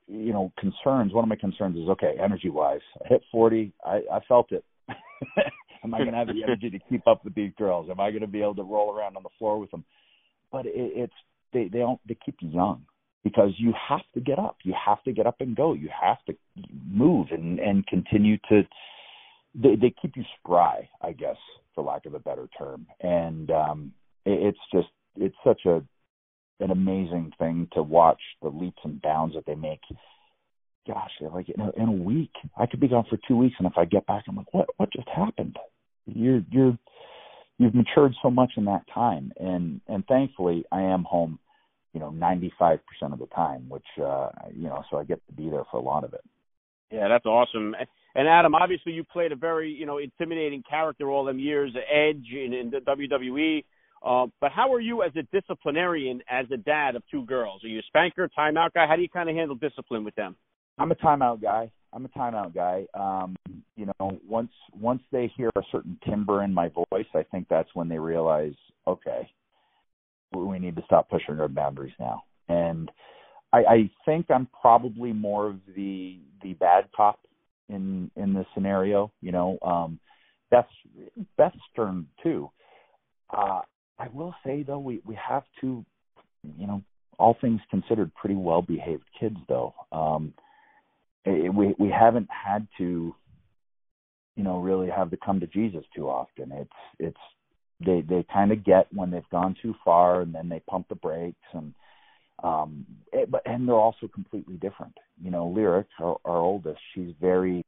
you 0.08 0.32
know 0.32 0.52
concerns 0.58 1.12
one 1.12 1.24
of 1.24 1.28
my 1.28 1.36
concerns 1.36 1.76
is 1.76 1.88
okay 1.88 2.14
energy 2.22 2.48
wise 2.48 2.80
i 3.04 3.08
hit 3.08 3.22
40 3.30 3.72
i 3.84 4.00
i 4.12 4.20
felt 4.26 4.50
it. 4.52 4.64
Am 5.84 5.94
i 5.94 5.98
going 5.98 6.12
to 6.12 6.16
have 6.16 6.28
the 6.28 6.42
energy 6.42 6.70
to 6.70 6.78
keep 6.90 7.06
up 7.06 7.24
with 7.24 7.34
these 7.34 7.52
girls? 7.56 7.88
Am 7.90 8.00
i 8.00 8.10
going 8.10 8.22
to 8.22 8.26
be 8.26 8.40
able 8.40 8.54
to 8.56 8.62
roll 8.62 8.92
around 8.92 9.16
on 9.16 9.22
the 9.22 9.28
floor 9.38 9.58
with 9.58 9.70
them? 9.70 9.84
But 10.50 10.66
it, 10.66 10.72
it's 10.74 11.12
they 11.52 11.68
they 11.68 11.78
don't 11.78 12.00
they 12.08 12.16
keep 12.24 12.36
you 12.40 12.48
young 12.48 12.84
because 13.22 13.50
you 13.58 13.72
have 13.88 14.02
to 14.14 14.20
get 14.20 14.38
up. 14.38 14.56
You 14.64 14.74
have 14.84 15.02
to 15.04 15.12
get 15.12 15.26
up 15.26 15.36
and 15.40 15.56
go. 15.56 15.74
You 15.74 15.88
have 16.02 16.18
to 16.26 16.34
move 16.90 17.28
and 17.30 17.58
and 17.58 17.86
continue 17.86 18.38
to 18.48 18.62
they 19.54 19.76
they 19.76 19.94
keep 20.00 20.16
you 20.16 20.24
spry 20.38 20.88
i 21.02 21.12
guess 21.12 21.36
for 21.74 21.84
lack 21.84 22.06
of 22.06 22.14
a 22.14 22.18
better 22.18 22.48
term. 22.58 22.86
And 23.00 23.50
um 23.50 23.92
it, 24.24 24.54
it's 24.54 24.58
just 24.72 24.88
it's 25.16 25.36
such 25.44 25.64
a 25.66 25.82
an 26.60 26.70
amazing 26.70 27.32
thing 27.38 27.68
to 27.72 27.82
watch 27.82 28.20
the 28.42 28.48
leaps 28.48 28.78
and 28.84 29.00
bounds 29.00 29.34
that 29.34 29.46
they 29.46 29.54
make. 29.54 29.80
Gosh, 30.86 31.10
they're 31.20 31.30
like 31.30 31.48
in 31.48 31.60
a, 31.60 31.70
in 31.76 31.88
a 31.88 31.92
week, 31.92 32.32
I 32.58 32.66
could 32.66 32.80
be 32.80 32.88
gone 32.88 33.04
for 33.08 33.18
two 33.28 33.36
weeks, 33.36 33.56
and 33.58 33.66
if 33.66 33.74
I 33.76 33.84
get 33.84 34.06
back, 34.06 34.24
I'm 34.28 34.36
like, 34.36 34.52
what? 34.52 34.68
What 34.76 34.92
just 34.92 35.08
happened? 35.08 35.56
You're 36.06 36.42
you're 36.50 36.78
you've 37.58 37.74
matured 37.74 38.14
so 38.22 38.30
much 38.30 38.52
in 38.56 38.64
that 38.66 38.82
time, 38.92 39.32
and 39.38 39.80
and 39.86 40.04
thankfully 40.06 40.64
I 40.72 40.82
am 40.82 41.04
home, 41.04 41.38
you 41.92 42.00
know, 42.00 42.10
95% 42.10 42.78
of 43.12 43.18
the 43.18 43.26
time, 43.26 43.68
which 43.68 43.86
uh, 44.02 44.30
you 44.54 44.68
know, 44.68 44.82
so 44.90 44.96
I 44.96 45.04
get 45.04 45.24
to 45.26 45.32
be 45.34 45.50
there 45.50 45.64
for 45.70 45.76
a 45.76 45.82
lot 45.82 46.04
of 46.04 46.14
it. 46.14 46.22
Yeah, 46.90 47.08
that's 47.08 47.26
awesome. 47.26 47.74
And 48.14 48.26
Adam, 48.28 48.54
obviously 48.54 48.92
you 48.92 49.04
played 49.04 49.32
a 49.32 49.36
very, 49.36 49.70
you 49.70 49.86
know, 49.86 49.98
intimidating 49.98 50.62
character 50.68 51.10
all 51.10 51.24
them 51.24 51.38
years, 51.38 51.72
Edge 51.76 52.26
in, 52.32 52.54
in 52.54 52.70
the 52.70 52.78
WWE. 52.78 53.64
Uh, 54.02 54.26
but 54.40 54.52
how 54.52 54.72
are 54.72 54.80
you 54.80 55.02
as 55.02 55.12
a 55.16 55.22
disciplinarian, 55.36 56.22
as 56.30 56.46
a 56.52 56.56
dad 56.56 56.94
of 56.96 57.02
two 57.10 57.24
girls? 57.26 57.64
Are 57.64 57.68
you 57.68 57.80
a 57.80 57.82
spanker, 57.88 58.30
timeout 58.38 58.72
guy? 58.74 58.86
How 58.86 58.96
do 58.96 59.02
you 59.02 59.08
kind 59.08 59.28
of 59.28 59.34
handle 59.34 59.56
discipline 59.56 60.04
with 60.04 60.14
them? 60.14 60.36
I'm 60.78 60.92
a 60.92 60.94
timeout 60.96 61.42
guy. 61.42 61.70
I'm 61.92 62.04
a 62.04 62.08
timeout 62.08 62.54
guy. 62.54 62.86
Um, 62.94 63.36
you 63.76 63.86
know, 63.86 64.18
once 64.26 64.52
once 64.78 65.02
they 65.10 65.32
hear 65.36 65.50
a 65.56 65.62
certain 65.72 65.98
timbre 66.06 66.44
in 66.44 66.52
my 66.52 66.68
voice, 66.68 67.06
I 67.14 67.24
think 67.30 67.46
that's 67.48 67.70
when 67.74 67.88
they 67.88 67.98
realize, 67.98 68.54
okay, 68.86 69.28
we 70.32 70.58
need 70.58 70.76
to 70.76 70.82
stop 70.84 71.08
pushing 71.08 71.40
our 71.40 71.48
boundaries 71.48 71.94
now. 71.98 72.24
And 72.48 72.90
I, 73.52 73.58
I 73.58 73.90
think 74.04 74.26
I'm 74.30 74.48
probably 74.60 75.12
more 75.12 75.48
of 75.48 75.56
the 75.74 76.18
the 76.42 76.52
bad 76.54 76.88
cop 76.94 77.20
in 77.68 78.10
in 78.16 78.34
this 78.34 78.46
scenario. 78.54 79.10
You 79.20 79.32
know, 79.32 79.58
um, 79.62 79.98
Beth's 80.50 80.68
Beth's 81.36 81.56
too. 82.22 82.50
Uh, 83.30 83.60
I 83.98 84.08
will 84.12 84.34
say 84.44 84.62
though, 84.62 84.78
we 84.78 85.00
we 85.04 85.16
have 85.16 85.42
two, 85.60 85.84
you 86.58 86.66
know, 86.66 86.82
all 87.18 87.36
things 87.40 87.60
considered, 87.70 88.14
pretty 88.14 88.36
well 88.36 88.62
behaved 88.62 89.04
kids 89.18 89.36
though. 89.48 89.74
Um, 89.92 90.34
we 91.26 91.74
we 91.78 91.90
haven't 91.90 92.28
had 92.30 92.66
to, 92.78 93.14
you 94.36 94.44
know, 94.44 94.58
really 94.58 94.88
have 94.88 95.10
to 95.10 95.16
come 95.16 95.40
to 95.40 95.46
Jesus 95.46 95.84
too 95.94 96.08
often. 96.08 96.52
It's 96.52 96.70
it's 96.98 97.20
they 97.84 98.02
they 98.02 98.24
kind 98.32 98.52
of 98.52 98.64
get 98.64 98.86
when 98.92 99.10
they've 99.10 99.28
gone 99.30 99.56
too 99.60 99.74
far, 99.84 100.20
and 100.20 100.34
then 100.34 100.48
they 100.48 100.60
pump 100.60 100.88
the 100.88 100.94
brakes 100.94 101.36
and 101.52 101.74
um 102.44 102.86
it, 103.12 103.30
but 103.30 103.42
and 103.46 103.66
they're 103.66 103.74
also 103.74 104.06
completely 104.06 104.54
different 104.54 104.96
you 105.20 105.30
know 105.30 105.48
lyric 105.48 105.86
our, 106.00 106.18
our 106.24 106.36
oldest 106.38 106.78
she's 106.94 107.12
very 107.20 107.64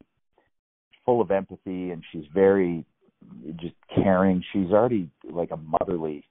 full 1.05 1.19
of 1.19 1.31
empathy 1.31 1.91
and 1.91 2.03
she's 2.11 2.23
very 2.33 2.85
just 3.59 3.75
caring 3.95 4.43
she's 4.51 4.71
already 4.71 5.09
like 5.29 5.51
a 5.51 5.57
motherly 5.57 6.23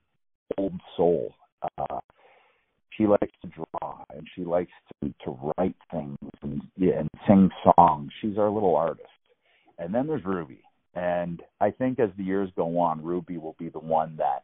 old 0.58 0.80
soul 0.96 1.34
uh 1.78 1.98
she 2.96 3.06
likes 3.06 3.32
to 3.42 3.48
draw 3.48 4.04
and 4.14 4.26
she 4.34 4.44
likes 4.44 4.72
to 5.02 5.12
to 5.24 5.52
write 5.56 5.76
things 5.92 6.18
and 6.42 6.62
yeah, 6.76 6.98
and 6.98 7.08
sing 7.26 7.50
songs 7.76 8.10
she's 8.20 8.38
our 8.38 8.50
little 8.50 8.76
artist 8.76 9.06
and 9.78 9.94
then 9.94 10.06
there's 10.06 10.24
ruby 10.24 10.62
and 10.94 11.42
i 11.60 11.70
think 11.70 11.98
as 12.00 12.10
the 12.16 12.24
years 12.24 12.50
go 12.56 12.78
on 12.78 13.02
ruby 13.02 13.38
will 13.38 13.56
be 13.58 13.68
the 13.68 13.78
one 13.78 14.16
that 14.16 14.42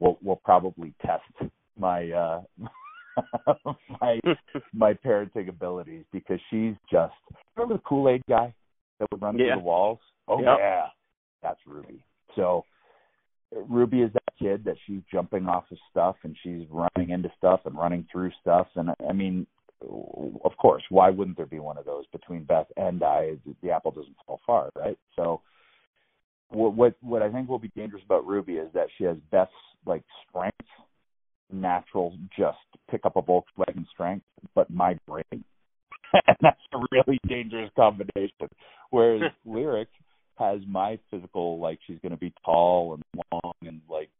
will 0.00 0.18
will 0.22 0.40
probably 0.44 0.92
test 1.04 1.50
my 1.78 2.10
uh 2.10 2.40
my 4.00 4.20
my 4.74 4.94
parenting 4.94 5.48
abilities 5.48 6.04
because 6.12 6.38
she's 6.50 6.74
just 6.90 7.14
remember 7.56 7.74
the 7.74 7.82
Kool 7.88 8.08
Aid 8.08 8.22
guy 8.28 8.54
that 8.98 9.08
would 9.10 9.22
run 9.22 9.38
yeah. 9.38 9.54
through 9.54 9.60
the 9.60 9.66
walls. 9.66 9.98
Oh 10.28 10.40
yep. 10.40 10.56
yeah, 10.58 10.86
that's 11.44 11.60
Ruby. 11.66 12.02
So 12.34 12.64
Ruby 13.68 14.02
is 14.02 14.12
that 14.14 14.34
kid 14.38 14.64
that 14.64 14.76
she's 14.86 15.02
jumping 15.12 15.46
off 15.46 15.64
of 15.70 15.78
stuff 15.90 16.16
and 16.24 16.36
she's 16.42 16.62
running 16.70 17.10
into 17.10 17.30
stuff 17.38 17.60
and 17.66 17.76
running 17.76 18.06
through 18.10 18.32
stuff. 18.40 18.66
And 18.74 18.90
I 19.08 19.12
mean, 19.12 19.46
of 19.80 20.56
course, 20.56 20.82
why 20.88 21.10
wouldn't 21.10 21.36
there 21.36 21.46
be 21.46 21.60
one 21.60 21.78
of 21.78 21.84
those 21.84 22.04
between 22.10 22.44
Beth 22.44 22.66
and 22.76 23.02
I? 23.04 23.34
The 23.62 23.70
apple 23.70 23.92
doesn't 23.92 24.16
fall 24.26 24.40
far, 24.46 24.70
right? 24.74 24.98
So 25.14 25.42
what 26.48 26.74
what 26.74 26.94
what 27.00 27.22
I 27.22 27.30
think 27.30 27.48
will 27.48 27.58
be 27.58 27.72
dangerous 27.76 28.02
about 28.04 28.26
Ruby 28.26 28.54
is 28.54 28.72
that 28.74 28.88
she 28.96 29.04
has 29.04 29.16
Beth's 29.30 29.52
like 29.86 30.02
strength 30.28 30.66
natural 31.52 32.16
just 32.36 32.58
pick 32.90 33.04
up 33.04 33.16
a 33.16 33.22
Volkswagen 33.22 33.86
strength, 33.92 34.24
but 34.54 34.70
my 34.70 34.98
brain. 35.06 35.24
and 35.32 35.44
that's 36.40 36.60
a 36.72 36.78
really 36.90 37.18
dangerous 37.28 37.70
combination. 37.76 38.48
Whereas 38.90 39.22
Lyric 39.44 39.88
has 40.38 40.60
my 40.68 40.98
physical, 41.10 41.58
like 41.58 41.78
she's 41.86 41.98
going 42.00 42.12
to 42.12 42.18
be 42.18 42.32
tall 42.44 42.94
and 42.94 43.24
long 43.32 43.54
and 43.62 43.80
like 43.88 44.10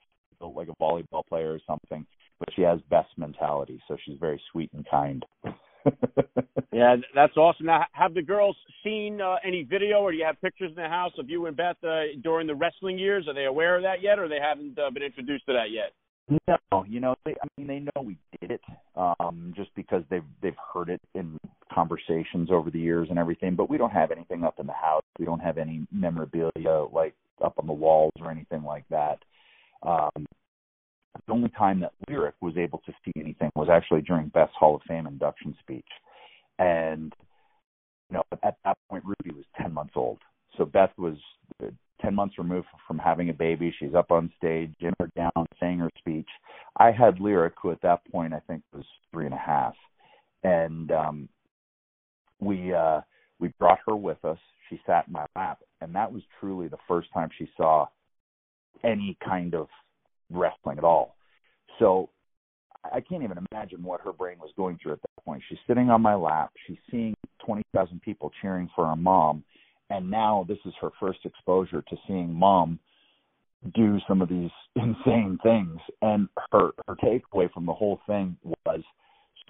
like 0.40 0.68
a 0.68 0.82
volleyball 0.82 1.26
player 1.26 1.52
or 1.52 1.60
something, 1.66 2.06
but 2.38 2.48
she 2.54 2.62
has 2.62 2.78
Beth's 2.90 3.08
mentality, 3.16 3.80
so 3.88 3.96
she's 4.04 4.18
very 4.20 4.40
sweet 4.52 4.70
and 4.74 4.86
kind. 4.90 5.24
yeah, 6.72 6.96
that's 7.14 7.36
awesome. 7.36 7.66
Now, 7.66 7.86
have 7.92 8.14
the 8.14 8.22
girls 8.22 8.56
seen 8.82 9.20
uh, 9.20 9.36
any 9.44 9.62
video, 9.62 9.98
or 9.98 10.12
do 10.12 10.18
you 10.18 10.24
have 10.24 10.40
pictures 10.40 10.70
in 10.76 10.82
the 10.82 10.88
house 10.88 11.12
of 11.18 11.30
you 11.30 11.46
and 11.46 11.56
Beth 11.56 11.76
uh, 11.82 12.02
during 12.22 12.46
the 12.46 12.54
wrestling 12.54 12.98
years? 12.98 13.26
Are 13.28 13.34
they 13.34 13.44
aware 13.44 13.76
of 13.76 13.82
that 13.82 14.02
yet, 14.02 14.18
or 14.18 14.28
they 14.28 14.40
haven't 14.40 14.78
uh, 14.78 14.90
been 14.90 15.02
introduced 15.02 15.46
to 15.46 15.52
that 15.52 15.70
yet? 15.70 15.92
No, 16.48 16.84
you 16.88 17.00
know, 17.00 17.14
they, 17.26 17.32
I 17.32 17.46
mean, 17.58 17.66
they 17.66 17.80
know 17.80 18.02
we 18.02 18.18
did 18.40 18.50
it, 18.50 18.60
um, 18.96 19.52
just 19.54 19.74
because 19.74 20.02
they've 20.08 20.24
they've 20.42 20.56
heard 20.72 20.88
it 20.88 21.02
in 21.14 21.38
conversations 21.74 22.50
over 22.50 22.70
the 22.70 22.78
years 22.78 23.08
and 23.10 23.18
everything. 23.18 23.54
But 23.56 23.68
we 23.68 23.78
don't 23.78 23.90
have 23.90 24.10
anything 24.10 24.44
up 24.44 24.60
in 24.60 24.66
the 24.66 24.72
house. 24.72 25.02
We 25.18 25.24
don't 25.24 25.40
have 25.40 25.58
any 25.58 25.86
memorabilia 25.92 26.86
like 26.92 27.14
up 27.42 27.54
on 27.58 27.66
the 27.66 27.72
walls 27.72 28.12
or 28.20 28.30
anything 28.30 28.62
like 28.62 28.84
that. 28.90 29.18
Um, 29.82 30.26
the 31.26 31.32
only 31.32 31.50
time 31.50 31.80
that 31.80 31.92
Lyric 32.08 32.34
was 32.40 32.56
able 32.56 32.80
to 32.86 32.92
see 33.04 33.12
anything 33.16 33.50
was 33.54 33.68
actually 33.70 34.02
during 34.02 34.28
Beth's 34.28 34.52
Hall 34.58 34.76
of 34.76 34.82
Fame 34.88 35.06
induction 35.06 35.56
speech, 35.60 35.86
and 36.58 37.12
you 38.10 38.16
know, 38.16 38.22
at 38.42 38.56
that 38.64 38.76
point, 38.90 39.04
Ruby 39.04 39.36
was 39.36 39.44
ten 39.60 39.72
months 39.72 39.94
old. 39.96 40.18
So 40.56 40.64
Beth 40.64 40.92
was 40.98 41.16
10 42.04 42.14
months 42.14 42.38
removed 42.38 42.66
from 42.86 42.98
having 42.98 43.30
a 43.30 43.32
baby. 43.32 43.74
She's 43.78 43.94
up 43.94 44.10
on 44.10 44.32
stage, 44.36 44.74
in 44.80 44.92
her 45.00 45.10
gown, 45.16 45.46
saying 45.58 45.78
her 45.78 45.90
speech. 45.98 46.28
I 46.76 46.90
had 46.90 47.20
Lyric, 47.20 47.54
who 47.60 47.70
at 47.70 47.80
that 47.82 48.00
point 48.10 48.34
I 48.34 48.40
think 48.46 48.62
was 48.72 48.84
three 49.12 49.24
and 49.24 49.34
a 49.34 49.38
half. 49.38 49.74
And 50.42 50.92
um, 50.92 51.28
we 52.44 52.72
uh, 52.72 53.00
we 53.38 53.48
brought 53.58 53.78
her 53.86 53.96
with 53.96 54.24
us. 54.24 54.38
She 54.70 54.80
sat 54.86 55.06
in 55.06 55.12
my 55.12 55.26
lap, 55.36 55.60
and 55.80 55.94
that 55.94 56.12
was 56.12 56.22
truly 56.40 56.68
the 56.68 56.78
first 56.88 57.08
time 57.12 57.28
she 57.36 57.48
saw 57.56 57.86
any 58.82 59.16
kind 59.24 59.54
of 59.54 59.68
wrestling 60.30 60.78
at 60.78 60.84
all. 60.84 61.16
So 61.78 62.10
I 62.84 63.00
can't 63.00 63.22
even 63.22 63.38
imagine 63.50 63.82
what 63.82 64.00
her 64.02 64.12
brain 64.12 64.38
was 64.38 64.50
going 64.56 64.78
through 64.82 64.92
at 64.92 65.02
that 65.02 65.24
point. 65.24 65.42
She's 65.48 65.58
sitting 65.66 65.90
on 65.90 66.02
my 66.02 66.14
lap. 66.14 66.52
She's 66.66 66.78
seeing 66.90 67.14
20,000 67.44 68.00
people 68.02 68.30
cheering 68.40 68.68
for 68.74 68.86
her 68.86 68.96
mom 68.96 69.44
and 69.90 70.10
now 70.10 70.44
this 70.48 70.58
is 70.64 70.72
her 70.80 70.90
first 70.98 71.20
exposure 71.24 71.82
to 71.88 71.96
seeing 72.06 72.32
mom 72.32 72.78
do 73.74 73.98
some 74.06 74.20
of 74.20 74.28
these 74.28 74.50
insane 74.76 75.38
things 75.42 75.78
and 76.02 76.28
her 76.52 76.70
her 76.86 76.96
takeaway 76.96 77.50
from 77.52 77.66
the 77.66 77.72
whole 77.72 78.00
thing 78.06 78.36
was 78.66 78.80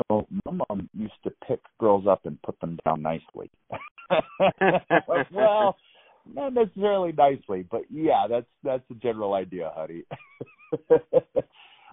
so 0.08 0.26
my 0.46 0.52
mom 0.52 0.88
used 0.92 1.12
to 1.22 1.30
pick 1.46 1.60
girls 1.80 2.06
up 2.06 2.26
and 2.26 2.40
put 2.42 2.58
them 2.60 2.78
down 2.84 3.02
nicely 3.02 3.50
well 5.32 5.76
not 6.32 6.52
necessarily 6.52 7.12
nicely 7.12 7.64
but 7.70 7.82
yeah 7.90 8.26
that's 8.28 8.46
that's 8.62 8.82
the 8.88 8.94
general 8.96 9.34
idea 9.34 9.70
honey 9.74 10.04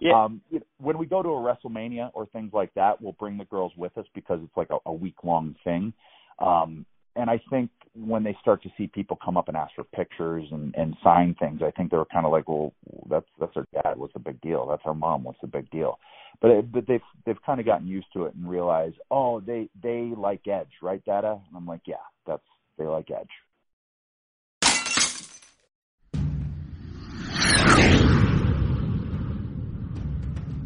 yeah. 0.01 0.23
Um, 0.23 0.41
when 0.79 0.97
we 0.97 1.05
go 1.05 1.21
to 1.21 1.29
a 1.29 1.31
WrestleMania 1.31 2.09
or 2.15 2.25
things 2.25 2.51
like 2.53 2.73
that, 2.73 2.99
we'll 2.99 3.13
bring 3.13 3.37
the 3.37 3.45
girls 3.45 3.71
with 3.77 3.95
us 3.99 4.05
because 4.15 4.39
it's 4.43 4.57
like 4.57 4.71
a, 4.71 4.77
a 4.87 4.91
week 4.91 5.23
long 5.23 5.55
thing. 5.63 5.93
Um, 6.39 6.87
and 7.15 7.29
I 7.29 7.41
think 7.49 7.69
when 7.93 8.23
they 8.23 8.35
start 8.41 8.63
to 8.63 8.69
see 8.77 8.87
people 8.87 9.17
come 9.23 9.35
up 9.35 9.47
and 9.47 9.57
ask 9.57 9.75
for 9.75 9.83
pictures 9.83 10.45
and 10.51 10.73
and 10.75 10.95
sign 11.03 11.35
things, 11.39 11.61
I 11.61 11.71
think 11.71 11.91
they 11.91 11.97
were 11.97 12.05
kind 12.05 12.25
of 12.25 12.31
like, 12.31 12.47
well, 12.47 12.73
that's 13.09 13.27
that's 13.39 13.55
our 13.55 13.65
dad. 13.73 13.97
What's 13.97 14.13
the 14.13 14.19
big 14.19 14.39
deal? 14.41 14.67
That's 14.67 14.83
our 14.85 14.93
mom. 14.93 15.23
What's 15.23 15.41
the 15.41 15.47
big 15.47 15.69
deal? 15.71 15.99
But 16.41 16.51
it, 16.51 16.71
but 16.71 16.87
they've 16.87 17.01
they've 17.25 17.41
kind 17.45 17.59
of 17.59 17.65
gotten 17.65 17.87
used 17.87 18.07
to 18.13 18.25
it 18.25 18.35
and 18.35 18.49
realize, 18.49 18.93
oh, 19.09 19.41
they 19.41 19.69
they 19.81 20.13
like 20.15 20.47
Edge, 20.47 20.71
right, 20.81 21.03
Dada? 21.03 21.41
And 21.47 21.55
I'm 21.55 21.65
like, 21.65 21.81
yeah, 21.85 21.95
that's 22.25 22.43
they 22.77 22.85
like 22.85 23.09
Edge. 23.11 23.27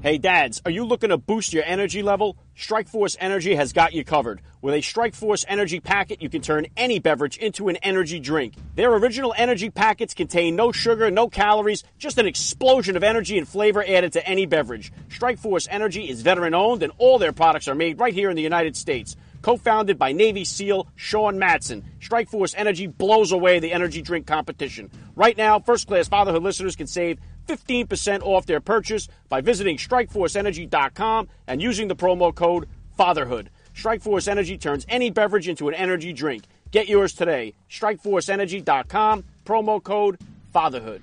Hey 0.04 0.20
dads, 0.20 0.62
are 0.64 0.70
you 0.70 0.86
looking 0.86 1.10
to 1.10 1.18
boost 1.18 1.52
your 1.52 1.64
energy 1.66 2.04
level? 2.04 2.38
Strikeforce 2.58 3.18
Energy 3.20 3.54
has 3.56 3.74
got 3.74 3.94
you 3.94 4.06
covered. 4.06 4.42
With 4.62 4.76
a 4.76 4.78
Strikeforce 4.78 5.44
Energy 5.48 5.82
packet, 5.82 6.22
you 6.22 6.30
can 6.30 6.42
turn 6.42 6.68
any 6.78 7.00
beverage 7.00 7.38
into 7.38 7.68
an 7.68 7.76
energy 7.78 8.20
drink. 8.20 8.54
Their 8.76 8.94
original 8.94 9.34
energy 9.36 9.70
packets 9.70 10.14
contain 10.14 10.56
no 10.56 10.72
sugar, 10.72 11.12
no 11.12 11.28
calories, 11.28 11.84
just 11.98 12.18
an 12.18 12.28
explosion 12.28 12.96
of 12.96 13.04
energy 13.04 13.38
and 13.38 13.46
flavor 13.46 13.84
added 13.86 14.14
to 14.14 14.26
any 14.26 14.46
beverage. 14.46 14.94
Strikeforce 15.10 15.68
Energy 15.70 16.10
is 16.10 16.22
veteran 16.22 16.54
owned 16.54 16.82
and 16.82 16.94
all 16.98 17.20
their 17.20 17.34
products 17.34 17.68
are 17.68 17.76
made 17.76 18.00
right 18.00 18.14
here 18.14 18.30
in 18.30 18.38
the 18.38 18.42
United 18.42 18.78
States. 18.78 19.18
Co-founded 19.42 20.00
by 20.00 20.14
Navy 20.14 20.46
SEAL 20.46 20.88
Sean 20.96 21.38
Matson, 21.38 21.84
Strikeforce 22.00 22.56
Energy 22.58 22.88
blows 22.88 23.34
away 23.34 23.60
the 23.60 23.74
energy 23.74 24.02
drink 24.02 24.26
competition. 24.26 24.90
Right 25.16 25.38
now, 25.38 25.60
first 25.60 25.88
class 25.88 26.08
fatherhood 26.08 26.42
listeners 26.42 26.76
can 26.76 26.88
save 26.88 27.20
15% 27.48 28.22
off 28.24 28.46
their 28.46 28.60
purchase 28.60 29.08
by 29.30 29.42
visiting 29.42 29.78
strikeforceenergy.com 29.78 31.28
and 31.48 31.62
using 31.62 31.88
the 31.88 31.96
promo 31.96 32.34
code 32.34 32.68
FATHERHOOD. 32.98 33.48
Strikeforce 33.76 34.28
Energy 34.28 34.58
turns 34.58 34.86
any 34.88 35.10
beverage 35.10 35.48
into 35.48 35.68
an 35.68 35.74
energy 35.74 36.14
drink. 36.14 36.44
Get 36.72 36.88
yours 36.88 37.14
today. 37.14 37.54
Strikeforceenergy.com, 37.70 39.24
promo 39.46 39.84
code 39.84 40.20
FATHERHOOD. 40.54 41.02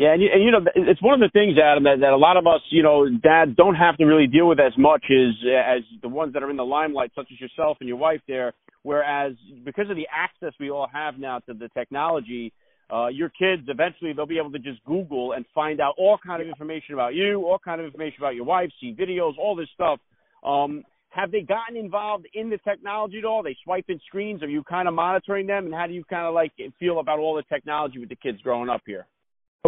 Yeah, 0.00 0.14
and 0.14 0.22
you, 0.22 0.28
and 0.32 0.42
you 0.42 0.50
know, 0.50 0.64
it's 0.74 1.02
one 1.02 1.12
of 1.12 1.20
the 1.20 1.38
things, 1.38 1.58
Adam, 1.62 1.84
that, 1.84 2.00
that 2.00 2.14
a 2.14 2.16
lot 2.16 2.38
of 2.38 2.46
us, 2.46 2.62
you 2.70 2.82
know, 2.82 3.06
dads 3.22 3.54
don't 3.54 3.74
have 3.74 3.98
to 3.98 4.06
really 4.06 4.26
deal 4.26 4.48
with 4.48 4.58
as 4.58 4.72
much 4.78 5.04
as 5.10 5.34
as 5.44 5.82
the 6.00 6.08
ones 6.08 6.32
that 6.32 6.42
are 6.42 6.48
in 6.48 6.56
the 6.56 6.64
limelight, 6.64 7.12
such 7.14 7.26
as 7.30 7.38
yourself 7.38 7.76
and 7.80 7.86
your 7.86 7.98
wife 7.98 8.22
there. 8.26 8.54
Whereas 8.82 9.34
because 9.62 9.90
of 9.90 9.96
the 9.96 10.08
access 10.10 10.54
we 10.58 10.70
all 10.70 10.88
have 10.90 11.18
now 11.18 11.40
to 11.40 11.52
the 11.52 11.68
technology, 11.76 12.50
uh, 12.90 13.08
your 13.08 13.28
kids 13.28 13.64
eventually 13.68 14.14
they'll 14.14 14.24
be 14.24 14.38
able 14.38 14.52
to 14.52 14.58
just 14.58 14.82
Google 14.86 15.32
and 15.32 15.44
find 15.54 15.82
out 15.82 15.96
all 15.98 16.16
kind 16.16 16.40
of 16.40 16.48
information 16.48 16.94
about 16.94 17.14
you, 17.14 17.44
all 17.44 17.58
kind 17.62 17.78
of 17.78 17.84
information 17.84 18.16
about 18.20 18.34
your 18.34 18.46
wife, 18.46 18.70
see 18.80 18.96
videos, 18.98 19.36
all 19.36 19.54
this 19.54 19.68
stuff. 19.74 20.00
Um, 20.42 20.82
have 21.10 21.30
they 21.30 21.42
gotten 21.42 21.76
involved 21.76 22.26
in 22.32 22.48
the 22.48 22.56
technology 22.66 23.18
at 23.18 23.26
all? 23.26 23.42
They 23.42 23.56
swiping 23.64 24.00
screens. 24.06 24.42
Are 24.42 24.48
you 24.48 24.64
kind 24.64 24.88
of 24.88 24.94
monitoring 24.94 25.46
them, 25.46 25.66
and 25.66 25.74
how 25.74 25.86
do 25.86 25.92
you 25.92 26.04
kind 26.04 26.26
of 26.26 26.32
like 26.32 26.52
feel 26.78 27.00
about 27.00 27.18
all 27.18 27.34
the 27.34 27.44
technology 27.54 27.98
with 27.98 28.08
the 28.08 28.16
kids 28.16 28.40
growing 28.40 28.70
up 28.70 28.80
here? 28.86 29.06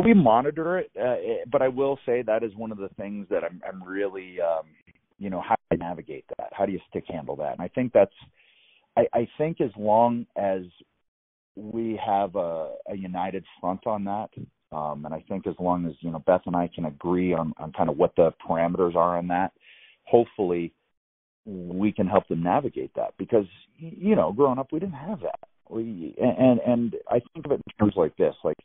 We 0.03 0.15
monitor 0.15 0.79
it, 0.79 0.91
uh, 1.01 1.45
but 1.51 1.61
I 1.61 1.69
will 1.69 1.99
say 2.07 2.23
that 2.23 2.43
is 2.43 2.55
one 2.57 2.73
of 2.73 2.79
the 2.79 2.89
things 2.97 3.27
that 3.31 3.45
I'm, 3.45 3.61
I'm 3.67 3.83
really, 3.83 4.41
um, 4.41 4.65
you 5.19 5.29
know, 5.29 5.41
how 5.41 5.55
do 5.71 5.77
you 5.77 5.79
navigate 5.79 6.25
that? 6.39 6.49
How 6.53 6.65
do 6.65 6.73
you 6.73 6.81
stick 6.89 7.05
handle 7.09 7.37
that? 7.37 7.53
And 7.53 7.61
I 7.61 7.69
think 7.69 7.93
that's, 7.93 8.15
I, 8.97 9.07
I 9.13 9.29
think 9.37 9.61
as 9.61 9.71
long 9.77 10.27
as 10.37 10.63
we 11.57 12.01
have 12.05 12.37
a, 12.37 12.73
a 12.89 12.97
united 12.97 13.45
front 13.61 13.87
on 13.87 14.05
that, 14.05 14.31
um, 14.75 15.05
and 15.05 15.15
I 15.15 15.23
think 15.29 15.47
as 15.47 15.55
long 15.61 15.87
as 15.87 15.93
you 16.01 16.11
know 16.11 16.21
Beth 16.21 16.41
and 16.47 16.57
I 16.57 16.71
can 16.75 16.87
agree 16.87 17.35
on, 17.35 17.53
on 17.59 17.73
kind 17.73 17.91
of 17.91 17.99
what 17.99 18.17
the 18.17 18.33
parameters 18.49 18.97
are 18.97 19.19
on 19.19 19.29
that, 19.29 19.53
hopefully 20.05 20.73
we 21.45 21.93
can 21.93 22.07
help 22.07 22.27
them 22.29 22.43
navigate 22.43 22.93
that 22.97 23.13
because 23.19 23.47
you 23.77 24.17
know 24.17 24.33
growing 24.33 24.59
up 24.59 24.73
we 24.73 24.79
didn't 24.79 24.95
have 24.95 25.21
that 25.21 25.41
we 25.69 26.15
and 26.21 26.61
and 26.61 26.95
I 27.09 27.21
think 27.33 27.47
of 27.47 27.53
it 27.53 27.61
in 27.67 27.73
terms 27.79 27.95
like 27.97 28.17
this 28.17 28.35
like 28.45 28.57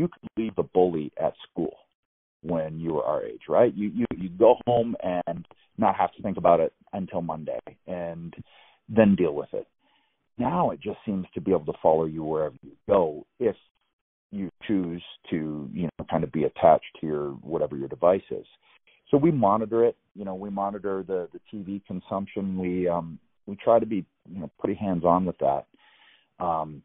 you 0.00 0.08
could 0.08 0.30
leave 0.36 0.54
the 0.56 0.62
bully 0.62 1.12
at 1.22 1.34
school 1.50 1.74
when 2.42 2.80
you 2.80 2.94
were 2.94 3.04
our 3.04 3.22
age 3.24 3.42
right 3.48 3.74
you 3.74 3.90
you 3.90 4.06
you 4.16 4.28
go 4.30 4.56
home 4.66 4.96
and 5.02 5.46
not 5.78 5.94
have 5.96 6.12
to 6.14 6.22
think 6.22 6.36
about 6.36 6.60
it 6.60 6.72
until 6.92 7.22
Monday 7.22 7.60
and 7.86 8.34
then 8.88 9.14
deal 9.14 9.34
with 9.34 9.52
it 9.52 9.66
now 10.38 10.70
it 10.70 10.80
just 10.80 10.98
seems 11.04 11.26
to 11.34 11.40
be 11.40 11.50
able 11.50 11.66
to 11.66 11.78
follow 11.82 12.06
you 12.06 12.24
wherever 12.24 12.56
you 12.62 12.72
go 12.88 13.24
if 13.38 13.56
you 14.30 14.48
choose 14.66 15.02
to 15.28 15.68
you 15.72 15.82
know 15.82 16.06
kind 16.10 16.24
of 16.24 16.32
be 16.32 16.44
attached 16.44 16.86
to 17.00 17.06
your 17.06 17.30
whatever 17.42 17.76
your 17.76 17.88
device 17.88 18.22
is 18.30 18.46
so 19.10 19.16
we 19.16 19.30
monitor 19.30 19.84
it. 19.84 19.96
You 20.14 20.24
know, 20.24 20.34
we 20.34 20.50
monitor 20.50 21.04
the 21.06 21.28
the 21.32 21.40
TV 21.52 21.84
consumption. 21.86 22.58
We 22.58 22.88
um 22.88 23.18
we 23.46 23.56
try 23.56 23.78
to 23.78 23.86
be 23.86 24.04
you 24.32 24.40
know 24.40 24.50
pretty 24.58 24.78
hands 24.78 25.04
on 25.04 25.24
with 25.24 25.36
that. 25.38 25.66
Um, 26.38 26.82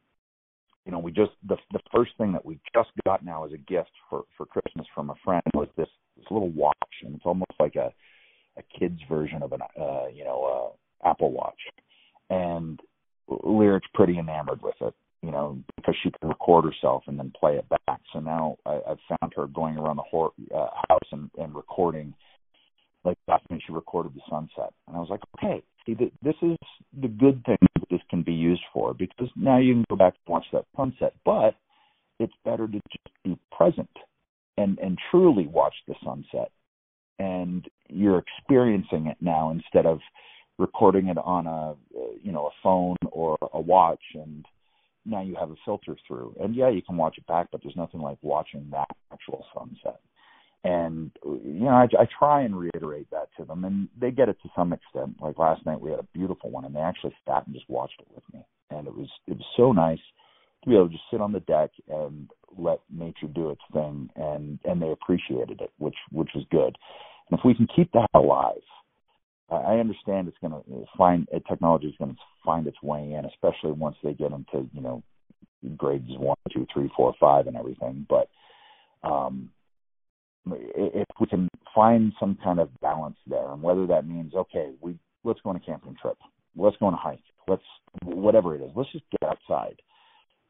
you 0.86 0.92
know, 0.92 1.00
we 1.00 1.12
just 1.12 1.32
the 1.48 1.58
the 1.72 1.80
first 1.94 2.12
thing 2.18 2.32
that 2.34 2.46
we 2.46 2.60
just 2.74 2.90
got 3.06 3.26
now 3.26 3.46
as 3.46 3.52
a 3.54 3.58
gift 3.58 3.92
for 4.10 4.24
for 4.38 4.46
Christmas 4.46 4.86
from 4.94 5.10
a 5.10 5.16
friend 5.24 5.44
was 5.54 5.68
this 5.78 5.90
this 6.18 6.26
little 6.30 6.50
watch, 6.50 6.76
and 7.04 7.16
it's 7.16 7.26
almost 7.26 7.52
like 7.60 7.76
a 7.76 7.92
a 8.58 8.80
kid's 8.80 9.00
version 9.10 9.44
of 9.44 9.52
an 9.52 9.62
uh, 9.62 10.08
you 10.14 10.24
know 10.24 10.76
uh, 11.04 11.10
Apple 11.10 11.32
Watch, 11.32 11.60
and 12.30 12.80
Lyric's 13.28 13.88
pretty 13.94 14.18
enamored 14.20 14.62
with 14.62 14.76
it 14.82 14.94
you 15.26 15.32
know, 15.32 15.58
because 15.76 15.96
she 16.04 16.12
can 16.12 16.30
record 16.30 16.66
herself 16.66 17.04
and 17.08 17.18
then 17.18 17.34
play 17.40 17.56
it 17.56 17.68
back. 17.68 18.00
So 18.14 18.20
now 18.20 18.58
I, 18.64 18.80
I've 18.88 19.18
found 19.20 19.34
her 19.36 19.48
going 19.48 19.76
around 19.76 19.96
the 19.96 20.04
whole, 20.04 20.34
uh, 20.54 20.68
house 20.88 21.08
and, 21.12 21.32
and 21.40 21.56
recording. 21.56 22.14
Like 23.06 23.18
last 23.28 23.44
night, 23.50 23.62
she 23.66 23.74
recorded 23.74 24.14
the 24.16 24.22
sunset, 24.30 24.74
and 24.88 24.98
I 24.98 25.00
was 25.00 25.10
like, 25.10 25.22
okay, 25.38 25.64
see, 25.86 25.94
this 25.94 26.36
is 26.42 26.58
the 27.00 27.08
good 27.08 27.44
thing 27.46 27.58
that 27.62 27.90
this 27.90 28.02
can 28.10 28.24
be 28.24 28.34
used 28.34 28.64
for 28.74 28.94
because 28.94 29.30
now 29.36 29.58
you 29.60 29.74
can 29.74 29.86
go 29.90 29.96
back 29.96 30.16
and 30.26 30.34
watch 30.34 30.46
that 30.52 30.66
sunset. 30.76 31.14
But 31.24 31.56
it's 32.20 32.34
better 32.44 32.68
to 32.68 32.74
just 32.74 33.24
be 33.24 33.38
present 33.56 33.90
and 34.58 34.80
and 34.80 34.98
truly 35.12 35.48
watch 35.48 35.76
the 35.88 35.96
sunset, 36.04 36.52
and 37.20 37.66
you're 37.90 38.20
experiencing 38.20 39.08
it 39.08 39.18
now 39.22 39.52
instead 39.52 39.86
of 39.86 40.00
recording 40.58 41.08
it 41.08 41.18
on 41.18 41.46
a 41.48 41.76
you 42.24 42.32
know 42.32 42.48
a 42.48 42.56
phone 42.64 42.98
or 43.12 43.38
a 43.54 43.60
watch 43.60 44.04
and 44.14 44.46
now 45.06 45.22
you 45.22 45.36
have 45.36 45.52
a 45.52 45.56
filter 45.64 45.96
through. 46.08 46.36
And 46.42 46.56
yeah, 46.56 46.70
you 46.70 46.82
can 46.82 46.98
watch 46.98 47.18
it 47.18 47.28
back, 47.28 47.48
but 47.52 47.62
there's 47.62 47.76
nothing 47.76 48.02
like 48.02 48.18
watching 48.22 48.68
that 48.72 48.88
actual 49.14 49.46
sunset. 49.54 50.00
And 50.66 51.12
you 51.24 51.66
know, 51.66 51.70
I, 51.70 51.84
I 51.84 52.08
try 52.18 52.42
and 52.42 52.58
reiterate 52.58 53.08
that 53.12 53.30
to 53.38 53.46
them, 53.46 53.66
and 53.66 53.88
they 54.02 54.10
get 54.10 54.30
it 54.30 54.38
to 54.42 54.50
some 54.56 54.74
extent. 54.74 55.16
Like 55.22 55.38
last 55.38 55.64
night, 55.64 55.80
we 55.80 55.92
had 55.92 56.00
a 56.00 56.08
beautiful 56.12 56.50
one, 56.50 56.66
and 56.66 56.76
they 56.76 56.80
actually 56.80 57.14
sat 57.24 57.46
and 57.46 57.54
just 57.54 57.70
watched 57.70 58.00
it 58.00 58.08
with 58.16 58.24
me, 58.34 58.44
and 58.72 58.88
it 58.88 58.96
was 58.96 59.08
it 59.28 59.38
was 59.38 59.46
so 59.56 59.72
nice 59.72 60.00
to 60.64 60.70
be 60.70 60.76
able 60.76 60.88
to 60.88 60.94
just 60.94 61.04
sit 61.12 61.22
on 61.22 61.34
the 61.34 61.42
deck 61.42 61.70
and 61.88 62.32
let 62.58 62.80
nature 62.90 63.28
do 63.28 63.52
its 63.52 63.62
thing, 63.74 64.10
and 64.16 64.58
and 64.66 64.82
they 64.82 64.90
appreciated 64.90 65.62
it, 65.62 65.72
which 65.78 65.98
which 66.12 66.30
was 66.34 66.46
good. 66.50 66.76
And 67.30 67.38
if 67.38 67.46
we 67.46 67.54
can 67.54 67.68
keep 67.76 67.92
that 67.92 68.10
alive, 68.16 68.56
I 69.52 69.76
understand 69.76 70.28
it's 70.28 70.38
going 70.42 70.54
to 70.54 70.86
find 70.98 71.28
technology 71.48 71.90
is 71.90 71.98
going 72.00 72.16
to 72.16 72.22
find 72.44 72.66
its 72.66 72.82
way 72.82 73.14
in, 73.14 73.26
especially 73.26 73.74
once 73.74 73.98
they 74.04 74.14
get 74.14 74.32
into 74.32 74.68
you 74.74 74.82
know 74.82 75.04
grades 75.78 76.10
one, 76.18 76.38
two, 76.52 76.66
three, 76.74 76.90
four, 76.98 77.14
five, 77.20 77.46
and 77.46 77.56
everything. 77.56 78.08
But 78.10 78.30
um, 79.08 79.52
if 80.52 81.08
we 81.20 81.28
can 81.28 81.50
find 81.74 82.14
some 82.20 82.38
kind 82.44 82.60
of 82.60 82.70
balance 82.82 83.18
there, 83.28 83.52
and 83.52 83.62
whether 83.62 83.88
that 83.88 84.08
means 84.08 84.34
okay, 84.34 84.74
we 84.82 84.98
let's 85.24 85.40
go 85.42 85.50
on 85.50 85.56
a 85.56 85.60
camping 85.60 85.96
trip, 86.02 86.18
let's 86.56 86.78
go 86.78 86.88
on 86.88 86.94
a 86.94 86.98
hike, 86.98 87.20
let's 87.48 87.64
whatever 88.04 88.56
it 88.56 88.62
is, 88.62 88.72
let's 88.76 88.92
just 88.92 89.06
get 89.12 89.30
outside. 89.30 89.82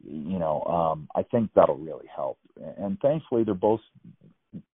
You 0.03 0.39
know, 0.39 0.61
um, 0.63 1.07
I 1.15 1.23
think 1.23 1.49
that'll 1.55 1.77
really 1.77 2.07
help. 2.13 2.37
And 2.77 2.99
thankfully, 2.99 3.43
they're 3.43 3.53
both 3.53 3.81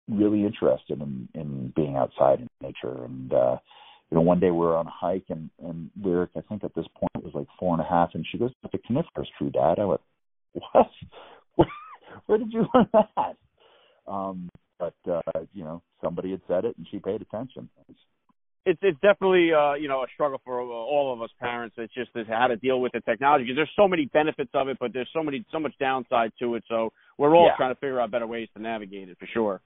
really 0.09 0.45
interested 0.45 1.01
in 1.01 1.29
in 1.35 1.73
being 1.77 1.97
outside 1.97 2.41
in 2.41 2.49
nature 2.63 3.05
and. 3.05 3.33
uh 3.33 3.57
you 4.11 4.15
know, 4.17 4.23
one 4.23 4.41
day 4.41 4.51
we 4.51 4.59
were 4.59 4.77
on 4.77 4.87
a 4.87 4.91
hike 4.91 5.27
and 5.29 5.51
and 5.63 5.91
Lyric, 6.03 6.31
I 6.37 6.41
think 6.49 6.65
at 6.65 6.75
this 6.75 6.87
point 6.99 7.25
was 7.25 7.35
like 7.35 7.47
four 7.59 7.75
and 7.75 7.83
a 7.83 7.89
half, 7.89 8.11
and 8.15 8.25
she 8.31 8.39
goes, 8.39 8.51
But 8.63 8.73
"The 8.73 8.79
coniferous 8.79 9.29
tree, 9.37 9.51
Dad." 9.51 9.79
I 9.79 9.85
went, 9.85 10.01
"What? 10.55 10.91
Where, 11.57 11.69
where 12.27 12.39
did 12.39 12.53
you 12.53 12.67
learn 12.75 12.89
that?" 12.93 13.37
Um, 14.11 14.49
but 14.79 14.95
uh, 15.11 15.21
you 15.53 15.65
know, 15.65 15.83
somebody 16.03 16.31
had 16.31 16.41
said 16.49 16.65
it, 16.65 16.77
and 16.77 16.87
she 16.91 16.99
paid 16.99 17.23
attention. 17.23 17.69
It's 18.67 18.79
it's 18.83 19.01
definitely 19.01 19.51
uh, 19.53 19.75
you 19.75 19.89
know 19.89 20.03
a 20.03 20.07
struggle 20.15 20.41
for 20.45 20.61
all 20.61 21.13
of 21.13 21.23
us 21.23 21.31
parents. 21.41 21.77
It's 21.79 21.93
just 21.95 22.11
this 22.15 22.27
how 22.29 22.49
to 22.49 22.57
deal 22.57 22.81
with 22.81 22.93
the 22.93 23.01
technology 23.01 23.45
because 23.45 23.57
there's 23.57 23.71
so 23.77 23.89
many 23.89 24.07
benefits 24.07 24.51
of 24.55 24.69
it, 24.69 24.77
but 24.79 24.93
there's 24.93 25.09
so 25.13 25.23
many 25.23 25.45
so 25.51 25.59
much 25.59 25.73
downside 25.81 26.33
to 26.41 26.55
it. 26.55 26.65
So 26.69 26.93
we're 27.17 27.35
all 27.35 27.47
yeah. 27.47 27.57
trying 27.57 27.75
to 27.75 27.81
figure 27.81 28.01
out 28.01 28.11
better 28.11 28.27
ways 28.27 28.49
to 28.57 28.63
navigate 28.63 29.09
it 29.09 29.17
for 29.19 29.27
sure. 29.33 29.61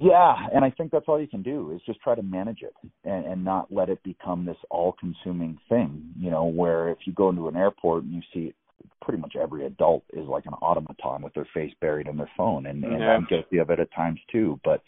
Yeah, 0.00 0.34
and 0.54 0.64
I 0.64 0.70
think 0.70 0.92
that's 0.92 1.06
all 1.08 1.20
you 1.20 1.26
can 1.26 1.42
do 1.42 1.72
is 1.72 1.80
just 1.84 2.00
try 2.00 2.14
to 2.14 2.22
manage 2.22 2.62
it 2.62 2.72
and, 3.02 3.24
and 3.26 3.44
not 3.44 3.72
let 3.72 3.88
it 3.88 4.00
become 4.04 4.44
this 4.44 4.56
all-consuming 4.70 5.58
thing. 5.68 6.14
You 6.16 6.30
know, 6.30 6.44
where 6.44 6.90
if 6.90 6.98
you 7.04 7.12
go 7.12 7.30
into 7.30 7.48
an 7.48 7.56
airport 7.56 8.04
and 8.04 8.12
you 8.12 8.22
see 8.32 8.54
pretty 9.02 9.20
much 9.20 9.34
every 9.40 9.66
adult 9.66 10.04
is 10.12 10.26
like 10.26 10.46
an 10.46 10.54
automaton 10.54 11.22
with 11.22 11.34
their 11.34 11.48
face 11.54 11.72
buried 11.80 12.08
in 12.08 12.16
their 12.16 12.30
phone, 12.36 12.66
and, 12.66 12.84
and 12.84 13.00
yeah. 13.00 13.10
I'm 13.10 13.26
guilty 13.28 13.58
of 13.58 13.70
it 13.70 13.80
at 13.80 13.92
times 13.94 14.20
too. 14.30 14.60
But 14.64 14.82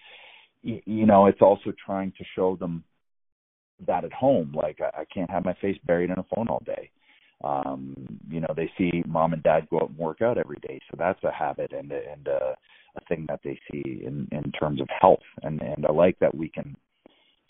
you, 0.62 0.80
you 0.84 1.06
know, 1.06 1.26
it's 1.26 1.40
also 1.40 1.72
trying 1.84 2.12
to 2.18 2.24
show 2.34 2.56
them 2.56 2.84
that 3.86 4.04
at 4.04 4.12
home, 4.12 4.52
like 4.54 4.78
I, 4.80 5.02
I 5.02 5.04
can't 5.12 5.30
have 5.30 5.44
my 5.44 5.54
face 5.54 5.78
buried 5.86 6.10
in 6.10 6.18
a 6.18 6.26
phone 6.34 6.48
all 6.48 6.62
day. 6.66 6.90
Um, 7.42 7.94
you 8.28 8.40
know, 8.40 8.52
they 8.54 8.70
see 8.76 9.02
mom 9.06 9.32
and 9.32 9.42
dad 9.42 9.68
go 9.70 9.78
out 9.78 9.88
and 9.88 9.98
work 9.98 10.20
out 10.20 10.36
every 10.36 10.58
day, 10.60 10.78
so 10.90 10.96
that's 10.98 11.22
a 11.24 11.32
habit 11.32 11.72
and 11.72 11.90
and 11.92 12.28
uh 12.28 12.54
a 12.96 13.04
thing 13.08 13.24
that 13.28 13.40
they 13.44 13.58
see 13.70 14.02
in 14.04 14.28
in 14.32 14.50
terms 14.52 14.80
of 14.80 14.88
health 15.00 15.22
and 15.42 15.62
and 15.62 15.86
I 15.86 15.92
like 15.92 16.18
that 16.18 16.34
we 16.34 16.48
can 16.48 16.76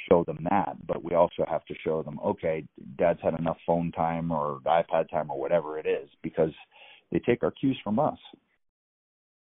show 0.08 0.24
them 0.24 0.38
that 0.48 0.76
but 0.86 1.02
we 1.04 1.14
also 1.14 1.44
have 1.48 1.64
to 1.64 1.74
show 1.84 2.02
them 2.02 2.18
okay 2.24 2.64
dad's 2.98 3.20
had 3.22 3.38
enough 3.38 3.58
phone 3.66 3.90
time 3.92 4.30
or 4.30 4.60
iPad 4.66 5.08
time 5.10 5.30
or 5.30 5.38
whatever 5.38 5.78
it 5.78 5.86
is 5.86 6.08
because 6.22 6.52
they 7.12 7.18
take 7.20 7.42
our 7.42 7.50
cues 7.50 7.78
from 7.82 7.98
us 7.98 8.18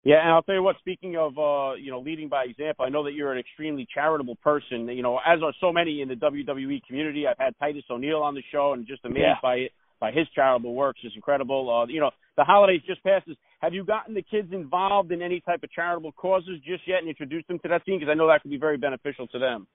yeah, 0.06 0.22
and 0.22 0.32
I'll 0.32 0.42
tell 0.44 0.56
you 0.56 0.64
what. 0.64 0.76
Speaking 0.80 1.16
of, 1.16 1.38
uh, 1.38 1.76
you 1.76 1.90
know, 1.90 2.02
leading 2.02 2.28
by 2.28 2.44
example, 2.44 2.86
I 2.86 2.90
know 2.90 3.06
that 3.06 3.14
you're 3.14 3.32
an 3.32 3.40
extremely 3.40 3.88
charitable 3.94 4.36
person. 4.44 4.90
You 4.90 5.02
know, 5.02 5.18
as 5.26 5.42
are 5.42 5.54
so 5.62 5.72
many 5.72 6.02
in 6.02 6.10
the 6.10 6.16
WWE 6.16 6.84
community. 6.86 7.26
I've 7.26 7.38
had 7.38 7.54
Titus 7.58 7.84
O'Neil 7.90 8.18
on 8.18 8.36
the 8.36 8.44
show, 8.52 8.74
and 8.74 8.86
just 8.86 9.06
amazed 9.06 9.22
yeah. 9.22 9.36
by 9.42 9.56
it, 9.56 9.72
by 10.02 10.12
his 10.12 10.28
charitable 10.36 10.76
works. 10.76 11.00
It's 11.04 11.16
incredible. 11.16 11.74
Uh, 11.74 11.88
you 11.88 12.02
know, 12.02 12.12
the 12.36 12.44
holidays 12.44 12.82
just 12.86 13.02
passes. 13.04 13.38
Have 13.62 13.74
you 13.74 13.86
gotten 13.86 14.14
the 14.14 14.22
kids 14.22 14.50
involved 14.52 15.14
in 15.14 15.22
any 15.22 15.40
type 15.40 15.64
of 15.64 15.72
charitable 15.72 16.12
causes 16.12 16.60
just 16.66 16.86
yet 16.86 17.00
and 17.00 17.08
introduced 17.08 17.48
them 17.48 17.60
to 17.60 17.70
that 17.70 17.86
scene? 17.86 18.00
Because 18.00 18.12
I 18.12 18.16
know 18.16 18.28
that 18.28 18.42
could 18.42 18.52
be 18.52 18.58
very 18.58 18.76
beneficial 18.76 19.28
to 19.28 19.40
them. 19.40 19.68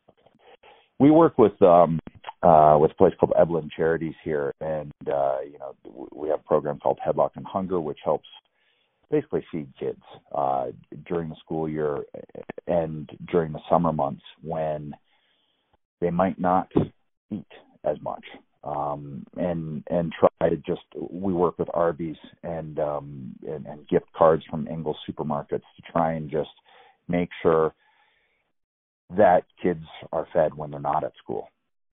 We 0.99 1.11
work 1.11 1.39
with 1.39 1.61
um 1.63 2.01
uh 2.43 2.77
with 2.81 2.93
a 2.93 2.95
place 2.95 3.15
called 3.19 3.33
Evelyn 3.39 3.69
Charities 3.75 4.15
here 4.25 4.55
and 4.61 4.93
uh 5.07 5.39
you 5.41 5.59
know 5.59 6.09
we 6.13 6.29
have 6.29 6.41
a 6.41 6.45
program 6.49 6.79
called 6.79 6.99
Headlock 7.05 7.31
and 7.37 7.47
Hunger 7.47 7.81
which 7.81 7.99
helps 8.05 8.29
basically 9.11 9.45
feed 9.51 9.73
kids 9.79 10.03
uh 10.33 10.67
during 11.07 11.29
the 11.31 11.37
school 11.37 11.69
year 11.69 12.05
and 12.67 13.11
during 13.31 13.53
the 13.53 13.61
summer 13.71 13.93
months 13.93 14.23
when 14.43 14.95
they 16.01 16.11
might 16.11 16.39
not 16.39 16.69
eat 17.31 17.47
as 17.85 17.97
much 18.03 18.25
um, 18.65 19.25
and 19.37 19.83
and 19.89 20.13
try 20.13 20.49
to 20.49 20.57
just 20.57 20.83
we 21.11 21.33
work 21.33 21.59
with 21.59 21.69
Arby's 21.75 22.17
and 22.43 22.79
um, 22.79 23.35
and, 23.47 23.67
and 23.67 23.89
gift 23.89 24.07
cards 24.17 24.45
from 24.51 24.67
Ingles 24.69 24.97
supermarkets 25.09 25.49
to 25.77 25.93
try 25.93 26.13
and 26.13 26.31
just 26.31 26.51
make 27.09 27.31
sure 27.43 27.75
that 29.17 29.45
kids 29.63 29.85
are 30.13 30.27
fed 30.33 30.55
when 30.55 30.71
they're 30.71 30.81
not 30.81 31.05
at 31.05 31.13
school. 31.23 31.49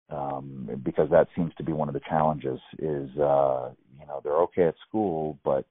Um, 0.09 0.69
because 0.83 1.09
that 1.09 1.27
seems 1.35 1.53
to 1.55 1.63
be 1.63 1.71
one 1.71 1.87
of 1.87 1.93
the 1.93 2.01
challenges 2.07 2.59
is 2.77 3.09
uh, 3.17 3.71
you 3.99 4.05
know 4.05 4.21
they're 4.23 4.41
okay 4.43 4.67
at 4.67 4.75
school 4.87 5.39
but 5.43 5.65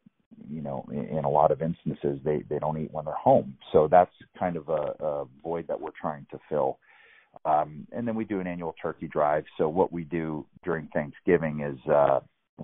you 0.48 0.62
know 0.62 0.84
in, 0.90 1.18
in 1.18 1.24
a 1.24 1.30
lot 1.30 1.50
of 1.50 1.62
instances 1.62 2.18
they 2.24 2.42
they 2.48 2.58
don't 2.58 2.78
eat 2.78 2.92
when 2.92 3.04
they're 3.04 3.14
home. 3.14 3.56
So 3.72 3.88
that's 3.88 4.10
kind 4.38 4.56
of 4.56 4.68
a, 4.68 5.04
a 5.04 5.24
void 5.42 5.66
that 5.68 5.80
we're 5.80 5.90
trying 6.00 6.26
to 6.32 6.40
fill. 6.48 6.78
Um, 7.44 7.86
and 7.92 8.06
then 8.06 8.14
we 8.14 8.24
do 8.24 8.40
an 8.40 8.46
annual 8.46 8.74
turkey 8.80 9.08
drive. 9.08 9.44
So 9.58 9.68
what 9.68 9.92
we 9.92 10.04
do 10.04 10.44
during 10.64 10.88
thanksgiving 10.88 11.60
is 11.60 11.90
uh, 11.90 12.20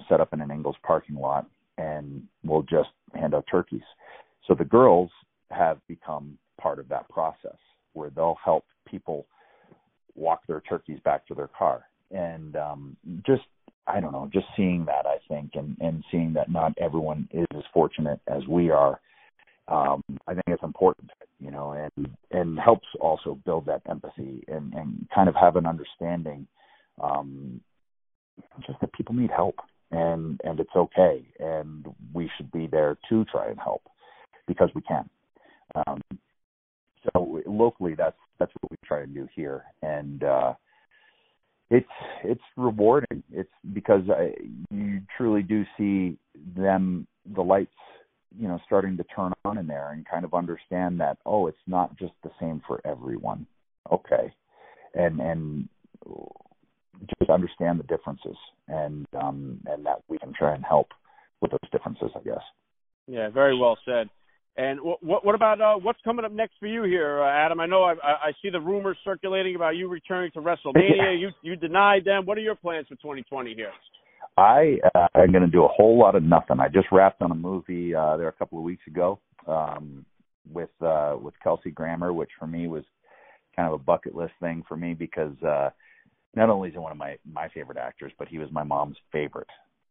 set 0.08 0.20
up 0.20 0.32
in 0.32 0.40
an 0.40 0.50
Ingles 0.50 0.76
parking 0.82 1.16
lot 1.16 1.46
and 1.78 2.22
we'll 2.44 2.62
just 2.62 2.90
hand 3.14 3.34
out 3.34 3.44
turkeys. 3.50 3.82
So 4.46 4.54
the 4.54 4.64
girls 4.64 5.10
have 5.50 5.78
become 5.86 6.38
part 6.60 6.78
of 6.78 6.88
that 6.88 7.08
process 7.08 7.56
where 7.98 8.10
they'll 8.10 8.38
help 8.42 8.64
people 8.86 9.26
walk 10.14 10.40
their 10.46 10.60
turkeys 10.62 10.98
back 11.04 11.26
to 11.26 11.34
their 11.34 11.48
car. 11.48 11.84
And 12.10 12.56
um, 12.56 12.96
just 13.26 13.42
I 13.86 14.00
don't 14.00 14.12
know, 14.12 14.28
just 14.32 14.46
seeing 14.56 14.84
that 14.86 15.06
I 15.06 15.18
think, 15.28 15.52
and 15.54 15.76
and 15.80 16.04
seeing 16.10 16.32
that 16.34 16.50
not 16.50 16.72
everyone 16.78 17.28
is 17.32 17.46
as 17.54 17.64
fortunate 17.72 18.20
as 18.26 18.46
we 18.46 18.70
are, 18.70 19.00
um, 19.68 20.02
I 20.26 20.34
think 20.34 20.44
it's 20.48 20.62
important, 20.62 21.10
you 21.40 21.50
know, 21.50 21.72
and 21.72 22.08
and 22.30 22.58
helps 22.58 22.86
also 23.00 23.38
build 23.44 23.66
that 23.66 23.82
empathy 23.88 24.44
and 24.48 24.72
and 24.74 25.08
kind 25.14 25.28
of 25.28 25.34
have 25.34 25.56
an 25.56 25.66
understanding, 25.66 26.46
um, 27.02 27.60
just 28.66 28.80
that 28.80 28.92
people 28.92 29.14
need 29.14 29.30
help 29.30 29.56
and 29.90 30.40
and 30.44 30.60
it's 30.60 30.74
okay, 30.76 31.24
and 31.38 31.86
we 32.12 32.30
should 32.36 32.50
be 32.52 32.66
there 32.66 32.96
to 33.08 33.24
try 33.26 33.48
and 33.48 33.58
help 33.58 33.82
because 34.46 34.70
we 34.74 34.82
can. 34.82 35.08
Um, 35.74 36.00
so 37.14 37.42
locally, 37.46 37.94
that's 37.94 38.16
that's 38.38 38.52
what 38.60 38.70
we 38.70 38.76
try 38.84 39.00
to 39.00 39.06
do 39.06 39.28
here, 39.34 39.64
and 39.82 40.22
uh, 40.22 40.54
it's 41.70 41.86
it's 42.24 42.42
rewarding. 42.56 43.22
It's 43.32 43.50
because 43.72 44.02
I, 44.10 44.32
you 44.70 45.00
truly 45.16 45.42
do 45.42 45.64
see 45.76 46.18
them 46.56 47.06
the 47.34 47.42
lights, 47.42 47.74
you 48.38 48.48
know, 48.48 48.58
starting 48.66 48.96
to 48.96 49.04
turn 49.04 49.32
on 49.44 49.58
in 49.58 49.66
there, 49.66 49.92
and 49.92 50.06
kind 50.06 50.24
of 50.24 50.34
understand 50.34 51.00
that 51.00 51.18
oh, 51.26 51.46
it's 51.46 51.58
not 51.66 51.96
just 51.98 52.12
the 52.22 52.30
same 52.40 52.62
for 52.66 52.80
everyone. 52.86 53.46
Okay, 53.92 54.32
and 54.94 55.20
and 55.20 55.68
just 57.18 57.30
understand 57.30 57.78
the 57.78 57.84
differences, 57.84 58.36
and 58.68 59.06
um, 59.20 59.60
and 59.66 59.84
that 59.86 60.02
we 60.08 60.18
can 60.18 60.32
try 60.32 60.54
and 60.54 60.64
help 60.64 60.88
with 61.40 61.50
those 61.50 61.70
differences, 61.70 62.10
I 62.16 62.20
guess. 62.20 62.42
Yeah, 63.06 63.30
very 63.30 63.56
well 63.58 63.78
said. 63.84 64.08
And 64.58 64.80
what 64.82 65.24
what 65.24 65.36
about 65.36 65.60
uh, 65.60 65.76
what's 65.76 66.00
coming 66.02 66.24
up 66.24 66.32
next 66.32 66.54
for 66.58 66.66
you 66.66 66.82
here, 66.82 67.22
uh, 67.22 67.30
Adam? 67.30 67.60
I 67.60 67.66
know 67.66 67.84
I, 67.84 67.92
I 68.02 68.32
see 68.42 68.50
the 68.50 68.58
rumors 68.58 68.96
circulating 69.04 69.54
about 69.54 69.76
you 69.76 69.88
returning 69.88 70.32
to 70.32 70.40
WrestleMania. 70.40 71.20
you 71.20 71.30
you 71.42 71.54
denied 71.54 72.04
them. 72.04 72.26
What 72.26 72.36
are 72.38 72.40
your 72.40 72.56
plans 72.56 72.88
for 72.88 72.96
2020 72.96 73.54
here? 73.54 73.70
I 74.36 74.78
uh, 74.96 75.06
am 75.14 75.30
going 75.30 75.44
to 75.44 75.50
do 75.50 75.64
a 75.64 75.68
whole 75.68 75.96
lot 75.96 76.16
of 76.16 76.24
nothing. 76.24 76.58
I 76.58 76.66
just 76.66 76.88
wrapped 76.90 77.22
on 77.22 77.30
a 77.30 77.36
movie 77.36 77.94
uh, 77.94 78.16
there 78.16 78.26
a 78.26 78.32
couple 78.32 78.58
of 78.58 78.64
weeks 78.64 78.84
ago 78.88 79.20
um, 79.46 80.04
with 80.52 80.70
uh, 80.84 81.14
with 81.20 81.34
Kelsey 81.40 81.70
Grammer, 81.70 82.12
which 82.12 82.30
for 82.36 82.48
me 82.48 82.66
was 82.66 82.82
kind 83.54 83.68
of 83.68 83.74
a 83.74 83.84
bucket 83.84 84.16
list 84.16 84.32
thing 84.40 84.64
for 84.66 84.76
me 84.76 84.92
because 84.92 85.40
uh, 85.46 85.70
not 86.34 86.50
only 86.50 86.70
is 86.70 86.74
he 86.74 86.80
one 86.80 86.90
of 86.90 86.98
my 86.98 87.16
my 87.24 87.48
favorite 87.50 87.78
actors, 87.78 88.10
but 88.18 88.26
he 88.26 88.38
was 88.38 88.50
my 88.50 88.64
mom's 88.64 88.96
favorite 89.12 89.46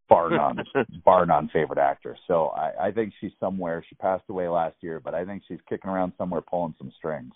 bar 0.10 0.30
none, 0.32 0.64
bar 1.06 1.26
none 1.26 1.50
favorite 1.52 1.80
actor. 1.80 2.18
So 2.28 2.48
I, 2.50 2.88
I 2.88 2.92
think 2.92 3.14
she's 3.20 3.32
somewhere. 3.40 3.84
She 3.88 3.96
passed 3.96 4.26
away 4.30 4.48
last 4.48 4.76
year, 4.82 5.00
but 5.00 5.14
I 5.14 5.26
think 5.26 5.44
she's 5.48 5.60
kicking 5.68 5.90
around 5.90 6.14
somewhere, 6.18 6.42
pulling 6.42 6.76
some 6.78 6.92
strings, 6.98 7.34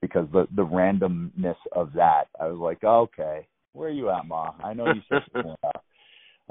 because 0.00 0.26
the 0.32 0.46
the 0.54 0.64
randomness 0.66 1.56
of 1.72 1.92
that, 1.94 2.24
I 2.40 2.46
was 2.46 2.58
like, 2.58 2.78
oh, 2.82 3.02
okay, 3.02 3.46
where 3.72 3.88
are 3.88 3.92
you 3.92 4.10
at, 4.10 4.26
Ma? 4.26 4.52
I 4.62 4.74
know 4.74 4.86
you 4.86 5.02
said 5.08 5.22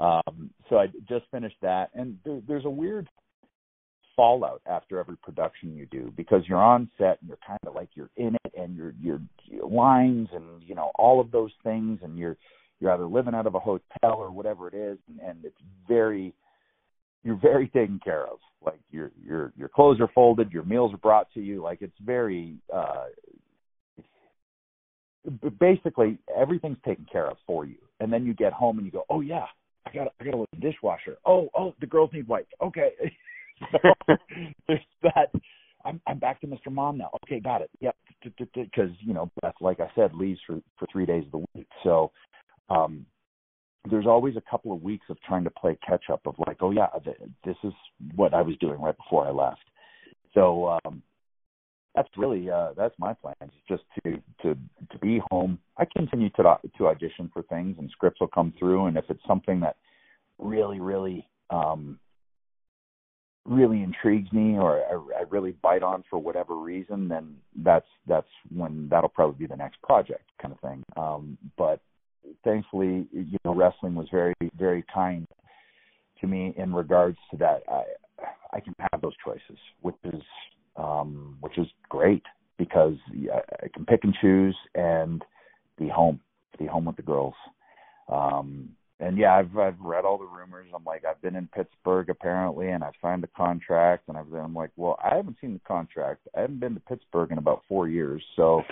um, 0.00 0.50
so 0.68 0.78
I 0.78 0.86
just 1.08 1.24
finished 1.30 1.56
that, 1.62 1.90
and 1.94 2.18
there, 2.24 2.40
there's 2.46 2.64
a 2.64 2.70
weird 2.70 3.08
fallout 4.16 4.62
after 4.66 4.98
every 4.98 5.16
production 5.18 5.76
you 5.76 5.86
do 5.86 6.12
because 6.16 6.42
you're 6.48 6.58
on 6.62 6.90
set 6.96 7.18
and 7.20 7.28
you're 7.28 7.38
kind 7.46 7.60
of 7.66 7.74
like 7.74 7.90
you're 7.94 8.10
in 8.16 8.34
it 8.34 8.52
and 8.58 8.74
you're 8.74 8.94
you're, 9.00 9.20
you're 9.44 9.68
lines 9.68 10.28
and 10.32 10.62
you 10.62 10.74
know 10.74 10.90
all 10.94 11.20
of 11.20 11.30
those 11.30 11.50
things 11.62 11.98
and 12.02 12.18
you're 12.18 12.36
you're 12.80 12.92
either 12.92 13.06
living 13.06 13.34
out 13.34 13.46
of 13.46 13.54
a 13.54 13.60
hotel 13.60 13.80
or 14.02 14.30
whatever 14.30 14.68
it 14.68 14.74
is 14.74 14.98
and, 15.08 15.20
and 15.20 15.44
it's 15.44 15.60
very 15.88 16.34
you're 17.22 17.38
very 17.40 17.68
taken 17.68 18.00
care 18.02 18.26
of 18.26 18.38
like 18.64 18.80
your 18.90 19.10
your 19.24 19.52
your 19.56 19.68
clothes 19.68 20.00
are 20.00 20.10
folded 20.14 20.50
your 20.52 20.64
meals 20.64 20.92
are 20.94 20.98
brought 20.98 21.32
to 21.32 21.40
you 21.40 21.62
like 21.62 21.78
it's 21.80 21.96
very 22.04 22.54
uh 22.74 23.04
basically 25.58 26.18
everything's 26.36 26.78
taken 26.86 27.06
care 27.10 27.28
of 27.28 27.36
for 27.46 27.64
you 27.64 27.76
and 28.00 28.12
then 28.12 28.24
you 28.24 28.34
get 28.34 28.52
home 28.52 28.78
and 28.78 28.86
you 28.86 28.92
go 28.92 29.04
oh 29.10 29.20
yeah 29.20 29.46
i 29.86 29.92
got 29.92 30.08
i 30.20 30.24
got 30.24 30.30
to 30.30 30.36
load 30.36 30.48
the 30.52 30.60
dishwasher 30.60 31.16
oh 31.26 31.48
oh 31.56 31.74
the 31.80 31.86
girls 31.86 32.10
need 32.12 32.26
wipes 32.28 32.52
okay 32.62 32.90
so 33.72 33.78
there's 34.68 34.80
that 35.02 35.30
I'm 35.84 36.00
I'm 36.06 36.18
back 36.18 36.40
to 36.40 36.46
Mr. 36.46 36.70
Mom 36.70 36.98
now. 36.98 37.10
Okay, 37.24 37.40
got 37.40 37.62
it. 37.62 37.70
Yep. 37.80 37.96
Because 38.22 38.90
you 38.98 39.14
know 39.14 39.30
Beth, 39.40 39.54
like 39.60 39.78
I 39.80 39.88
said, 39.94 40.12
leaves 40.14 40.40
for 40.46 40.60
for 40.78 40.86
three 40.90 41.06
days 41.06 41.24
of 41.26 41.30
the 41.30 41.46
week. 41.54 41.68
So 41.84 42.10
um, 42.68 43.06
there's 43.90 44.06
always 44.06 44.36
a 44.36 44.50
couple 44.50 44.72
of 44.72 44.82
weeks 44.82 45.06
of 45.08 45.20
trying 45.22 45.44
to 45.44 45.50
play 45.50 45.78
catch 45.86 46.04
up 46.12 46.20
of 46.26 46.34
like, 46.46 46.58
oh 46.60 46.70
yeah, 46.70 46.88
this 47.44 47.56
is 47.62 47.72
what 48.14 48.34
I 48.34 48.42
was 48.42 48.56
doing 48.58 48.80
right 48.80 48.96
before 48.96 49.26
I 49.26 49.30
left. 49.30 49.62
So 50.34 50.78
um, 50.84 51.02
that's 51.94 52.08
really 52.16 52.50
uh, 52.50 52.72
that's 52.76 52.94
my 52.98 53.14
plans, 53.14 53.52
just 53.68 53.84
to 54.04 54.16
to 54.42 54.56
to 54.90 54.98
be 55.00 55.20
home. 55.30 55.58
I 55.78 55.86
continue 55.96 56.30
to 56.30 56.58
to 56.76 56.86
audition 56.88 57.30
for 57.32 57.42
things, 57.44 57.76
and 57.78 57.90
scripts 57.90 58.20
will 58.20 58.28
come 58.28 58.52
through, 58.58 58.86
and 58.86 58.96
if 58.96 59.04
it's 59.08 59.22
something 59.26 59.60
that 59.60 59.76
really 60.38 60.80
really 60.80 61.26
um, 61.50 61.98
really 63.46 63.82
intrigues 63.82 64.30
me 64.32 64.58
or 64.58 64.82
I, 64.84 65.20
I 65.20 65.22
really 65.30 65.52
bite 65.62 65.82
on 65.82 66.04
for 66.10 66.18
whatever 66.18 66.56
reason, 66.56 67.08
then 67.08 67.36
that's 67.56 67.86
that's 68.06 68.28
when 68.54 68.88
that'll 68.90 69.08
probably 69.08 69.46
be 69.46 69.46
the 69.46 69.56
next 69.56 69.80
project 69.82 70.28
kind 70.40 70.52
of 70.52 70.60
thing. 70.60 70.84
Um, 70.96 71.38
but 71.56 71.80
thankfully, 72.44 73.06
you 73.12 73.38
know, 73.44 73.54
wrestling 73.54 73.94
was 73.94 74.08
very, 74.10 74.34
very 74.56 74.84
kind 74.92 75.26
to 76.20 76.26
me 76.26 76.54
in 76.56 76.72
regards 76.72 77.18
to 77.30 77.36
that. 77.38 77.62
I 77.68 77.82
I 78.52 78.60
can 78.60 78.74
have 78.78 79.00
those 79.02 79.16
choices, 79.24 79.58
which 79.82 79.96
is 80.04 80.22
um, 80.76 81.36
which 81.40 81.58
is 81.58 81.66
great 81.88 82.22
because 82.58 82.94
I 83.12 83.68
can 83.74 83.84
pick 83.84 84.04
and 84.04 84.14
choose 84.20 84.56
and 84.74 85.22
be 85.78 85.88
home, 85.88 86.20
be 86.58 86.66
home 86.66 86.86
with 86.86 86.96
the 86.96 87.02
girls. 87.02 87.34
Um, 88.08 88.70
and 88.98 89.18
yeah, 89.18 89.34
I've 89.34 89.56
I've 89.58 89.80
read 89.80 90.04
all 90.04 90.16
the 90.16 90.24
rumors. 90.24 90.68
I'm 90.74 90.84
like, 90.84 91.04
I've 91.04 91.20
been 91.20 91.36
in 91.36 91.48
Pittsburgh 91.48 92.08
apparently, 92.08 92.70
and 92.70 92.82
I've 92.82 92.94
signed 93.02 93.24
a 93.24 93.28
contract, 93.36 94.08
and 94.08 94.16
I've 94.16 94.32
I'm 94.32 94.54
like, 94.54 94.70
well, 94.76 94.98
I 95.04 95.16
haven't 95.16 95.36
seen 95.40 95.52
the 95.52 95.60
contract. 95.68 96.26
I 96.34 96.40
haven't 96.40 96.60
been 96.60 96.74
to 96.74 96.80
Pittsburgh 96.80 97.32
in 97.32 97.38
about 97.38 97.62
four 97.68 97.88
years, 97.88 98.22
so 98.36 98.62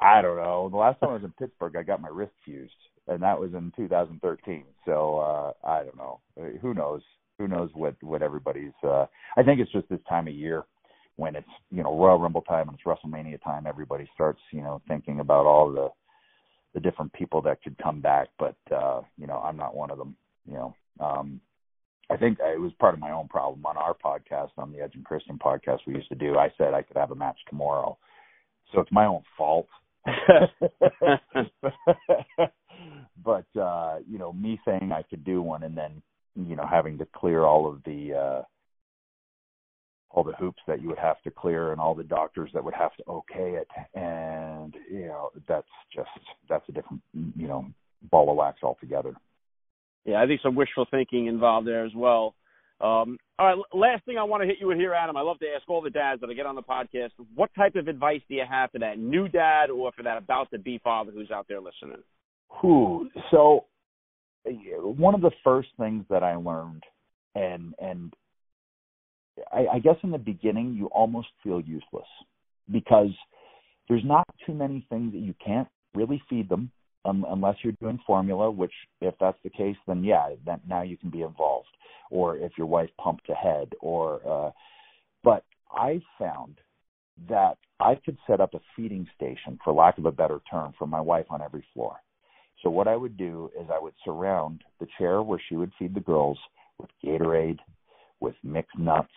I 0.00 0.22
don't 0.22 0.36
know. 0.36 0.68
The 0.70 0.76
last 0.76 0.98
time 1.00 1.10
I 1.10 1.14
was 1.14 1.24
in 1.24 1.32
Pittsburgh, 1.38 1.76
I 1.76 1.82
got 1.82 2.00
my 2.00 2.08
wrist 2.08 2.32
fused, 2.44 2.72
and 3.08 3.22
that 3.22 3.38
was 3.38 3.52
in 3.54 3.72
2013. 3.76 4.64
So 4.86 5.18
uh 5.18 5.52
I 5.66 5.84
don't 5.84 5.96
know. 5.96 6.20
Who 6.62 6.74
knows? 6.74 7.02
Who 7.38 7.48
knows 7.48 7.70
what 7.74 7.96
what 8.02 8.22
everybody's? 8.22 8.72
uh 8.82 9.06
I 9.36 9.42
think 9.42 9.60
it's 9.60 9.72
just 9.72 9.88
this 9.88 10.00
time 10.08 10.28
of 10.28 10.34
year 10.34 10.64
when 11.16 11.36
it's 11.36 11.48
you 11.70 11.82
know 11.82 11.96
Royal 11.98 12.18
Rumble 12.18 12.42
time 12.42 12.68
and 12.68 12.78
it's 12.78 12.84
WrestleMania 12.86 13.42
time. 13.42 13.66
Everybody 13.66 14.08
starts 14.14 14.40
you 14.52 14.62
know 14.62 14.80
thinking 14.88 15.20
about 15.20 15.46
all 15.46 15.70
the 15.72 15.88
the 16.74 16.80
different 16.80 17.12
people 17.12 17.42
that 17.42 17.62
could 17.62 17.76
come 17.78 18.00
back, 18.00 18.28
but 18.38 18.56
uh, 18.74 19.02
you 19.18 19.26
know 19.26 19.38
I'm 19.38 19.56
not 19.56 19.74
one 19.76 19.90
of 19.90 19.98
them. 19.98 20.16
You 20.46 20.54
know. 20.54 20.76
um 21.00 21.40
I 22.10 22.16
think 22.16 22.38
it 22.40 22.60
was 22.60 22.72
part 22.80 22.94
of 22.94 23.00
my 23.00 23.12
own 23.12 23.28
problem 23.28 23.64
on 23.64 23.76
our 23.76 23.94
podcast, 23.94 24.50
on 24.58 24.72
the 24.72 24.80
Edge 24.80 24.96
and 24.96 25.04
Christian 25.04 25.38
podcast 25.38 25.78
we 25.86 25.94
used 25.94 26.08
to 26.08 26.16
do. 26.16 26.36
I 26.38 26.52
said 26.58 26.74
I 26.74 26.82
could 26.82 26.96
have 26.96 27.12
a 27.12 27.14
match 27.14 27.38
tomorrow, 27.48 27.96
so 28.72 28.80
it's 28.80 28.90
my 28.90 29.06
own 29.06 29.22
fault. 29.38 29.68
but 33.24 33.46
uh, 33.60 33.98
you 34.08 34.18
know, 34.18 34.32
me 34.32 34.60
saying 34.64 34.92
I 34.92 35.02
could 35.02 35.24
do 35.24 35.42
one 35.42 35.62
and 35.62 35.76
then, 35.76 36.02
you 36.36 36.56
know, 36.56 36.66
having 36.66 36.98
to 36.98 37.06
clear 37.14 37.42
all 37.44 37.68
of 37.68 37.82
the 37.84 38.14
uh 38.14 38.42
all 40.12 40.24
the 40.24 40.32
hoops 40.32 40.60
that 40.66 40.82
you 40.82 40.88
would 40.88 40.98
have 40.98 41.22
to 41.22 41.30
clear 41.30 41.70
and 41.70 41.80
all 41.80 41.94
the 41.94 42.02
doctors 42.02 42.50
that 42.52 42.64
would 42.64 42.74
have 42.74 42.94
to 42.96 43.04
okay 43.08 43.60
it. 43.60 43.68
And 43.94 44.74
you 44.90 45.06
know 45.06 45.30
that's 45.46 45.68
just 45.94 46.08
that's 46.48 46.68
a 46.68 46.72
different 46.72 47.02
you 47.12 47.46
know 47.46 47.66
ball 48.10 48.30
of 48.30 48.36
wax 48.36 48.60
altogether. 48.62 49.14
Yeah 50.04 50.22
i 50.22 50.26
think 50.26 50.40
some 50.42 50.54
wishful 50.54 50.86
thinking 50.90 51.26
involved 51.26 51.66
there 51.66 51.84
as 51.84 51.92
well 51.94 52.34
um, 52.80 53.18
all 53.38 53.46
right, 53.46 53.58
last 53.72 54.04
thing 54.04 54.16
I 54.16 54.22
want 54.22 54.42
to 54.42 54.46
hit 54.46 54.56
you 54.60 54.68
with 54.68 54.78
here, 54.78 54.94
Adam. 54.94 55.16
I 55.16 55.20
love 55.20 55.38
to 55.40 55.46
ask 55.54 55.68
all 55.68 55.82
the 55.82 55.90
dads 55.90 56.20
that 56.20 56.30
I 56.30 56.34
get 56.34 56.46
on 56.46 56.54
the 56.54 56.62
podcast, 56.62 57.10
what 57.34 57.50
type 57.54 57.76
of 57.76 57.88
advice 57.88 58.20
do 58.28 58.34
you 58.34 58.44
have 58.48 58.70
for 58.70 58.78
that 58.78 58.98
new 58.98 59.28
dad 59.28 59.70
or 59.70 59.92
for 59.92 60.02
that 60.02 60.16
about 60.16 60.50
to 60.52 60.58
be 60.58 60.80
father 60.82 61.12
who's 61.12 61.30
out 61.30 61.46
there 61.48 61.60
listening? 61.60 62.02
Who? 62.60 63.10
So, 63.30 63.66
one 64.44 65.14
of 65.14 65.20
the 65.20 65.30
first 65.44 65.68
things 65.78 66.04
that 66.08 66.22
I 66.22 66.36
learned, 66.36 66.82
and 67.34 67.74
and 67.78 68.14
I, 69.52 69.66
I 69.74 69.78
guess 69.78 69.96
in 70.02 70.10
the 70.10 70.18
beginning 70.18 70.74
you 70.74 70.86
almost 70.86 71.28
feel 71.42 71.60
useless 71.60 72.08
because 72.70 73.10
there's 73.88 74.04
not 74.04 74.26
too 74.46 74.54
many 74.54 74.86
things 74.88 75.12
that 75.12 75.20
you 75.20 75.34
can't 75.44 75.68
really 75.94 76.22
feed 76.30 76.48
them 76.48 76.70
um, 77.04 77.26
unless 77.28 77.56
you're 77.62 77.74
doing 77.80 77.98
formula, 78.06 78.50
which 78.50 78.72
if 79.00 79.14
that's 79.20 79.38
the 79.42 79.50
case, 79.50 79.76
then 79.86 80.04
yeah, 80.04 80.30
then 80.46 80.60
now 80.68 80.82
you 80.82 80.96
can 80.96 81.10
be 81.10 81.22
involved. 81.22 81.59
Or 82.10 82.36
if 82.36 82.52
your 82.58 82.66
wife 82.66 82.90
pumped 82.98 83.28
ahead, 83.28 83.72
or 83.80 84.20
uh, 84.28 84.50
but 85.22 85.44
I 85.70 86.00
found 86.18 86.58
that 87.28 87.58
I 87.78 87.94
could 87.94 88.18
set 88.26 88.40
up 88.40 88.54
a 88.54 88.60
feeding 88.74 89.06
station, 89.16 89.58
for 89.62 89.72
lack 89.72 89.98
of 89.98 90.06
a 90.06 90.12
better 90.12 90.40
term, 90.50 90.74
for 90.78 90.86
my 90.86 91.00
wife 91.00 91.26
on 91.30 91.40
every 91.42 91.64
floor. 91.72 91.96
So 92.62 92.70
what 92.70 92.88
I 92.88 92.96
would 92.96 93.16
do 93.16 93.50
is 93.58 93.68
I 93.72 93.78
would 93.78 93.94
surround 94.04 94.62
the 94.80 94.86
chair 94.98 95.22
where 95.22 95.40
she 95.48 95.56
would 95.56 95.72
feed 95.78 95.94
the 95.94 96.00
girls 96.00 96.38
with 96.78 96.90
Gatorade, 97.04 97.58
with 98.20 98.34
mixed 98.42 98.78
nuts, 98.78 99.12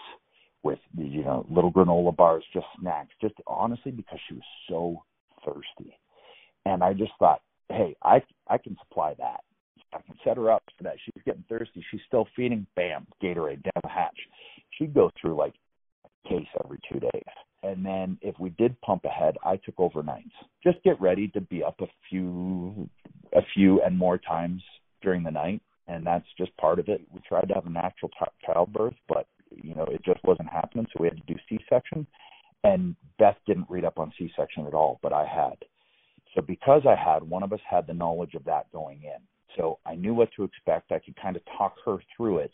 with 0.64 0.80
you 0.98 1.24
know 1.24 1.46
little 1.50 1.72
granola 1.72 2.16
bars, 2.16 2.44
just 2.54 2.66
snacks, 2.80 3.14
just 3.22 3.36
honestly 3.48 3.92
because 3.92 4.20
she 4.28 4.36
was 4.36 4.44
so 4.70 5.04
thirsty. 5.46 5.98
And 6.66 6.84
I 6.84 6.94
just 6.94 7.12
thought, 7.20 7.42
hey, 7.70 7.96
I 8.02 8.22
I 8.48 8.58
can 8.58 8.78
supply 8.80 9.14
that. 9.18 9.43
Set 10.24 10.38
her 10.38 10.52
up 10.52 10.64
so 10.78 10.84
that 10.84 10.96
she's 11.04 11.24
getting 11.26 11.44
thirsty. 11.50 11.84
She's 11.92 12.02
still 12.08 12.28
feeding. 12.36 12.66
Bam, 12.76 13.08
Gatorade 13.22 13.64
down 13.64 13.82
the 13.84 13.90
hatch. 13.90 14.18
She'd 14.78 14.94
go 14.94 15.12
through 15.20 15.36
like 15.36 15.54
a 16.06 16.30
case 16.30 16.48
every 16.64 16.80
two 16.92 17.00
days. 17.00 17.24
And 17.64 17.86
then 17.86 18.18
if 18.22 18.38
we 18.40 18.50
did 18.52 18.80
pump 18.82 19.06
ahead, 19.06 19.38
I 19.44 19.58
took 19.58 19.78
overnights. 19.78 20.32
Just 20.64 20.84
get 20.84 21.00
ready 21.00 21.30
to 21.30 21.42
be 21.42 21.64
up 21.64 21.80
a 21.80 21.88
few, 22.10 22.90
a 23.34 23.42
few 23.54 23.82
and 23.82 23.98
more 23.98 24.18
times 24.18 24.62
during 25.02 25.24
the 25.24 25.32
night, 25.32 25.62
and 25.88 26.06
that's 26.06 26.26
just 26.38 26.56
part 26.58 26.80
of 26.80 26.90
it. 26.90 27.02
We 27.12 27.22
tried 27.28 27.48
to 27.50 27.54
have 27.54 27.66
a 27.66 27.70
natural 27.70 28.12
childbirth, 28.46 28.96
but 29.08 29.28
you 29.52 29.76
know 29.76 29.86
it 29.86 30.04
just 30.04 30.24
wasn't 30.24 30.50
happening, 30.50 30.86
so 30.88 31.02
we 31.02 31.08
had 31.08 31.18
to 31.18 31.34
do 31.34 31.40
C-section. 31.48 32.06
And 32.66 32.96
Beth 33.20 33.38
didn't 33.46 33.70
read 33.70 33.86
up 33.86 34.00
on 34.00 34.14
C-section 34.18 34.66
at 34.68 34.74
all, 34.74 35.00
but 35.02 35.14
I 35.14 35.26
had. 35.26 35.58
So 36.36 36.42
because 36.42 36.82
I 36.88 36.96
had, 36.96 37.24
one 37.24 37.44
of 37.44 37.54
us 37.54 37.60
had 37.70 37.86
the 37.88 37.94
knowledge 37.94 38.34
of 38.34 38.46
that 38.46 38.72
going 38.72 39.02
in. 39.04 39.22
So 39.58 39.80
I 39.86 39.96
knew 39.96 40.14
what 40.14 40.30
to 40.36 40.44
expect. 40.44 40.92
I 40.92 41.00
could 41.00 41.16
kind 41.22 41.36
of 41.36 41.42
talk 41.58 41.76
her 41.86 41.98
through 42.16 42.40
it 42.40 42.52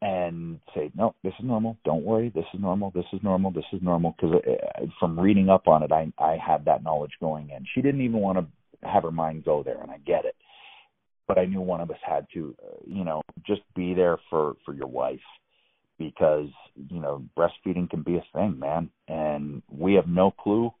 and 0.00 0.60
say, 0.74 0.90
no, 0.94 1.14
this 1.24 1.32
is 1.38 1.44
normal. 1.44 1.76
Don't 1.84 2.04
worry. 2.04 2.30
This 2.34 2.44
is 2.54 2.60
normal. 2.60 2.92
This 2.94 3.04
is 3.12 3.20
normal. 3.22 3.50
This 3.50 3.64
is 3.72 3.82
normal. 3.82 4.14
Because 4.16 4.36
uh, 4.46 4.86
from 5.00 5.18
reading 5.18 5.48
up 5.48 5.66
on 5.66 5.82
it, 5.82 5.90
I 5.92 6.12
I 6.18 6.36
had 6.36 6.64
that 6.66 6.84
knowledge 6.84 7.12
going 7.20 7.50
in. 7.50 7.64
She 7.74 7.82
didn't 7.82 8.02
even 8.02 8.20
want 8.20 8.38
to 8.38 8.88
have 8.88 9.02
her 9.02 9.10
mind 9.10 9.44
go 9.44 9.62
there, 9.62 9.80
and 9.80 9.90
I 9.90 9.98
get 10.06 10.24
it. 10.24 10.36
But 11.26 11.38
I 11.38 11.46
knew 11.46 11.60
one 11.60 11.80
of 11.80 11.90
us 11.90 11.98
had 12.02 12.26
to, 12.34 12.54
uh, 12.64 12.76
you 12.86 13.04
know, 13.04 13.22
just 13.46 13.62
be 13.74 13.92
there 13.92 14.18
for 14.30 14.54
for 14.64 14.72
your 14.72 14.86
wife 14.86 15.20
because 15.98 16.48
you 16.90 17.00
know 17.00 17.24
breastfeeding 17.36 17.90
can 17.90 18.02
be 18.02 18.16
a 18.16 18.24
thing, 18.32 18.58
man, 18.58 18.90
and 19.08 19.62
we 19.68 19.94
have 19.94 20.06
no 20.06 20.30
clue 20.30 20.72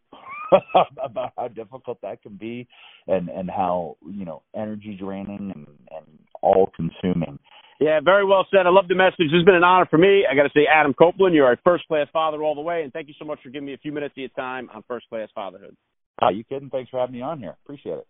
about 1.02 1.32
how 1.36 1.48
difficult 1.48 1.98
that 2.02 2.22
can 2.22 2.36
be, 2.36 2.66
and 3.06 3.28
and 3.28 3.50
how 3.50 3.96
you 4.06 4.24
know 4.24 4.42
energy 4.54 4.96
draining 4.98 5.52
and 5.54 5.66
and 5.90 6.18
all 6.42 6.70
consuming. 6.74 7.38
Yeah, 7.80 8.00
very 8.02 8.24
well 8.24 8.44
said. 8.50 8.66
I 8.66 8.70
love 8.70 8.88
the 8.88 8.96
message. 8.96 9.18
This 9.18 9.32
has 9.32 9.44
been 9.44 9.54
an 9.54 9.62
honor 9.62 9.86
for 9.86 9.98
me. 9.98 10.24
I 10.28 10.34
got 10.34 10.42
to 10.42 10.50
say, 10.52 10.66
Adam 10.66 10.92
Copeland, 10.94 11.34
you're 11.34 11.52
a 11.52 11.56
first 11.62 11.86
class 11.86 12.08
father 12.12 12.42
all 12.42 12.56
the 12.56 12.60
way, 12.60 12.82
and 12.82 12.92
thank 12.92 13.06
you 13.06 13.14
so 13.18 13.24
much 13.24 13.38
for 13.40 13.50
giving 13.50 13.66
me 13.66 13.74
a 13.74 13.78
few 13.78 13.92
minutes 13.92 14.14
of 14.14 14.18
your 14.18 14.28
time 14.30 14.68
on 14.74 14.82
first 14.88 15.08
class 15.08 15.28
fatherhood. 15.32 15.76
Ah, 16.20 16.30
you 16.30 16.42
kidding? 16.42 16.70
Thanks 16.70 16.90
for 16.90 16.98
having 16.98 17.14
me 17.14 17.22
on 17.22 17.38
here. 17.38 17.56
Appreciate 17.64 17.98
it. 17.98 18.06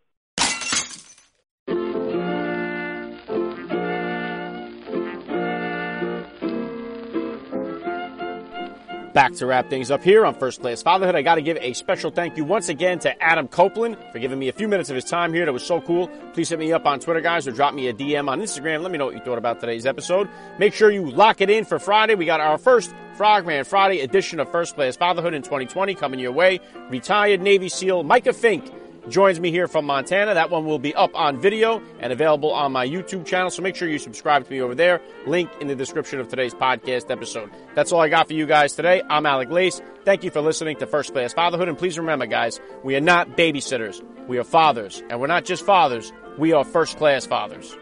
Back 9.19 9.33
to 9.33 9.47
wrap 9.47 9.69
things 9.69 9.91
up 9.91 10.05
here 10.05 10.25
on 10.25 10.33
First 10.33 10.61
Class 10.61 10.81
Fatherhood. 10.81 11.17
I 11.17 11.23
got 11.23 11.35
to 11.35 11.43
give 11.43 11.57
a 11.61 11.73
special 11.73 12.13
thank 12.13 12.37
you 12.37 12.45
once 12.45 12.69
again 12.69 13.01
to 13.01 13.21
Adam 13.21 13.49
Copeland 13.49 13.97
for 14.13 14.21
giving 14.21 14.39
me 14.39 14.47
a 14.47 14.53
few 14.53 14.69
minutes 14.69 14.91
of 14.91 14.95
his 14.95 15.05
time 15.05 15.35
here. 15.35 15.45
That 15.45 15.53
was 15.53 15.67
so 15.67 15.81
cool. 15.81 16.07
Please 16.35 16.49
hit 16.49 16.61
me 16.61 16.73
up 16.73 16.87
on 16.87 17.01
Twitter, 17.01 17.21
guys, 17.21 17.49
or 17.49 17.51
drop 17.51 17.75
me 17.75 17.89
a 17.89 17.93
DM 17.93 18.29
on 18.31 18.41
Instagram. 18.41 18.81
Let 18.81 18.93
me 18.93 18.99
know 18.99 19.07
what 19.07 19.15
you 19.15 19.21
thought 19.21 19.37
about 19.37 19.59
today's 19.59 19.87
episode. 19.87 20.29
Make 20.61 20.73
sure 20.73 20.93
you 20.93 21.11
lock 21.11 21.41
it 21.41 21.51
in 21.51 21.65
for 21.65 21.81
Friday. 21.81 22.15
We 22.15 22.27
got 22.27 22.39
our 22.39 22.59
first 22.59 22.95
Frogman 23.17 23.65
Friday 23.65 24.03
edition 24.03 24.39
of 24.39 24.53
First 24.53 24.77
Class 24.77 24.97
Fatherhood 24.97 25.35
in 25.35 25.43
2020 25.43 25.97
coming 25.97 26.21
your 26.21 26.31
way. 26.31 26.61
Retired 26.89 27.43
Navy 27.43 27.69
SEAL 27.69 28.05
Micah 28.05 28.33
Fink 28.33 28.71
joins 29.09 29.41
me 29.41 29.51
here 29.51 29.69
from 29.69 29.87
Montana. 29.87 30.35
That 30.35 30.51
one 30.51 30.65
will 30.65 30.79
be 30.79 30.95
up 30.95 31.11
on 31.15 31.39
video 31.39 31.83
and 32.01 32.13
available 32.13 32.53
on 32.53 32.73
my 32.73 32.87
YouTube 32.87 33.27
channel. 33.27 33.51
So 33.51 33.63
make 33.63 33.77
sure 33.77 33.89
you 33.89 33.99
subscribe 33.99 34.45
to 34.45 34.51
me 34.51 34.61
over 34.61 34.75
there. 34.75 35.01
Link 35.27 35.51
in 35.61 35.69
the 35.69 35.75
description 35.75 36.21
of 36.21 36.29
today's 36.29 36.55
podcast 36.55 37.11
episode. 37.11 37.51
That's 37.75 37.93
all 37.93 38.01
I 38.01 38.09
got 38.09 38.29
for 38.29 38.35
you 38.35 38.47
guys 38.47 38.75
today. 38.75 39.03
I'm 39.09 39.27
Alec 39.27 39.51
Lace. 39.51 39.81
Thank 40.05 40.25
you 40.25 40.31
for 40.31 40.41
listening 40.41 40.77
to 40.79 40.87
First 40.87 41.13
Class 41.13 41.33
Fatherhood. 41.33 41.69
And 41.69 41.79
please 41.79 41.99
remember, 41.99 42.27
guys, 42.27 42.61
we 42.83 42.97
are 42.97 43.01
not 43.01 43.37
babysitters. 43.37 44.03
We 44.27 44.39
are 44.39 44.45
fathers. 44.45 45.03
And 45.11 45.21
we're 45.21 45.27
not 45.27 45.45
just 45.45 45.65
fathers. 45.65 46.13
We 46.37 46.53
are 46.53 46.65
first 46.65 46.99
class 46.99 47.27
fathers. 47.27 47.77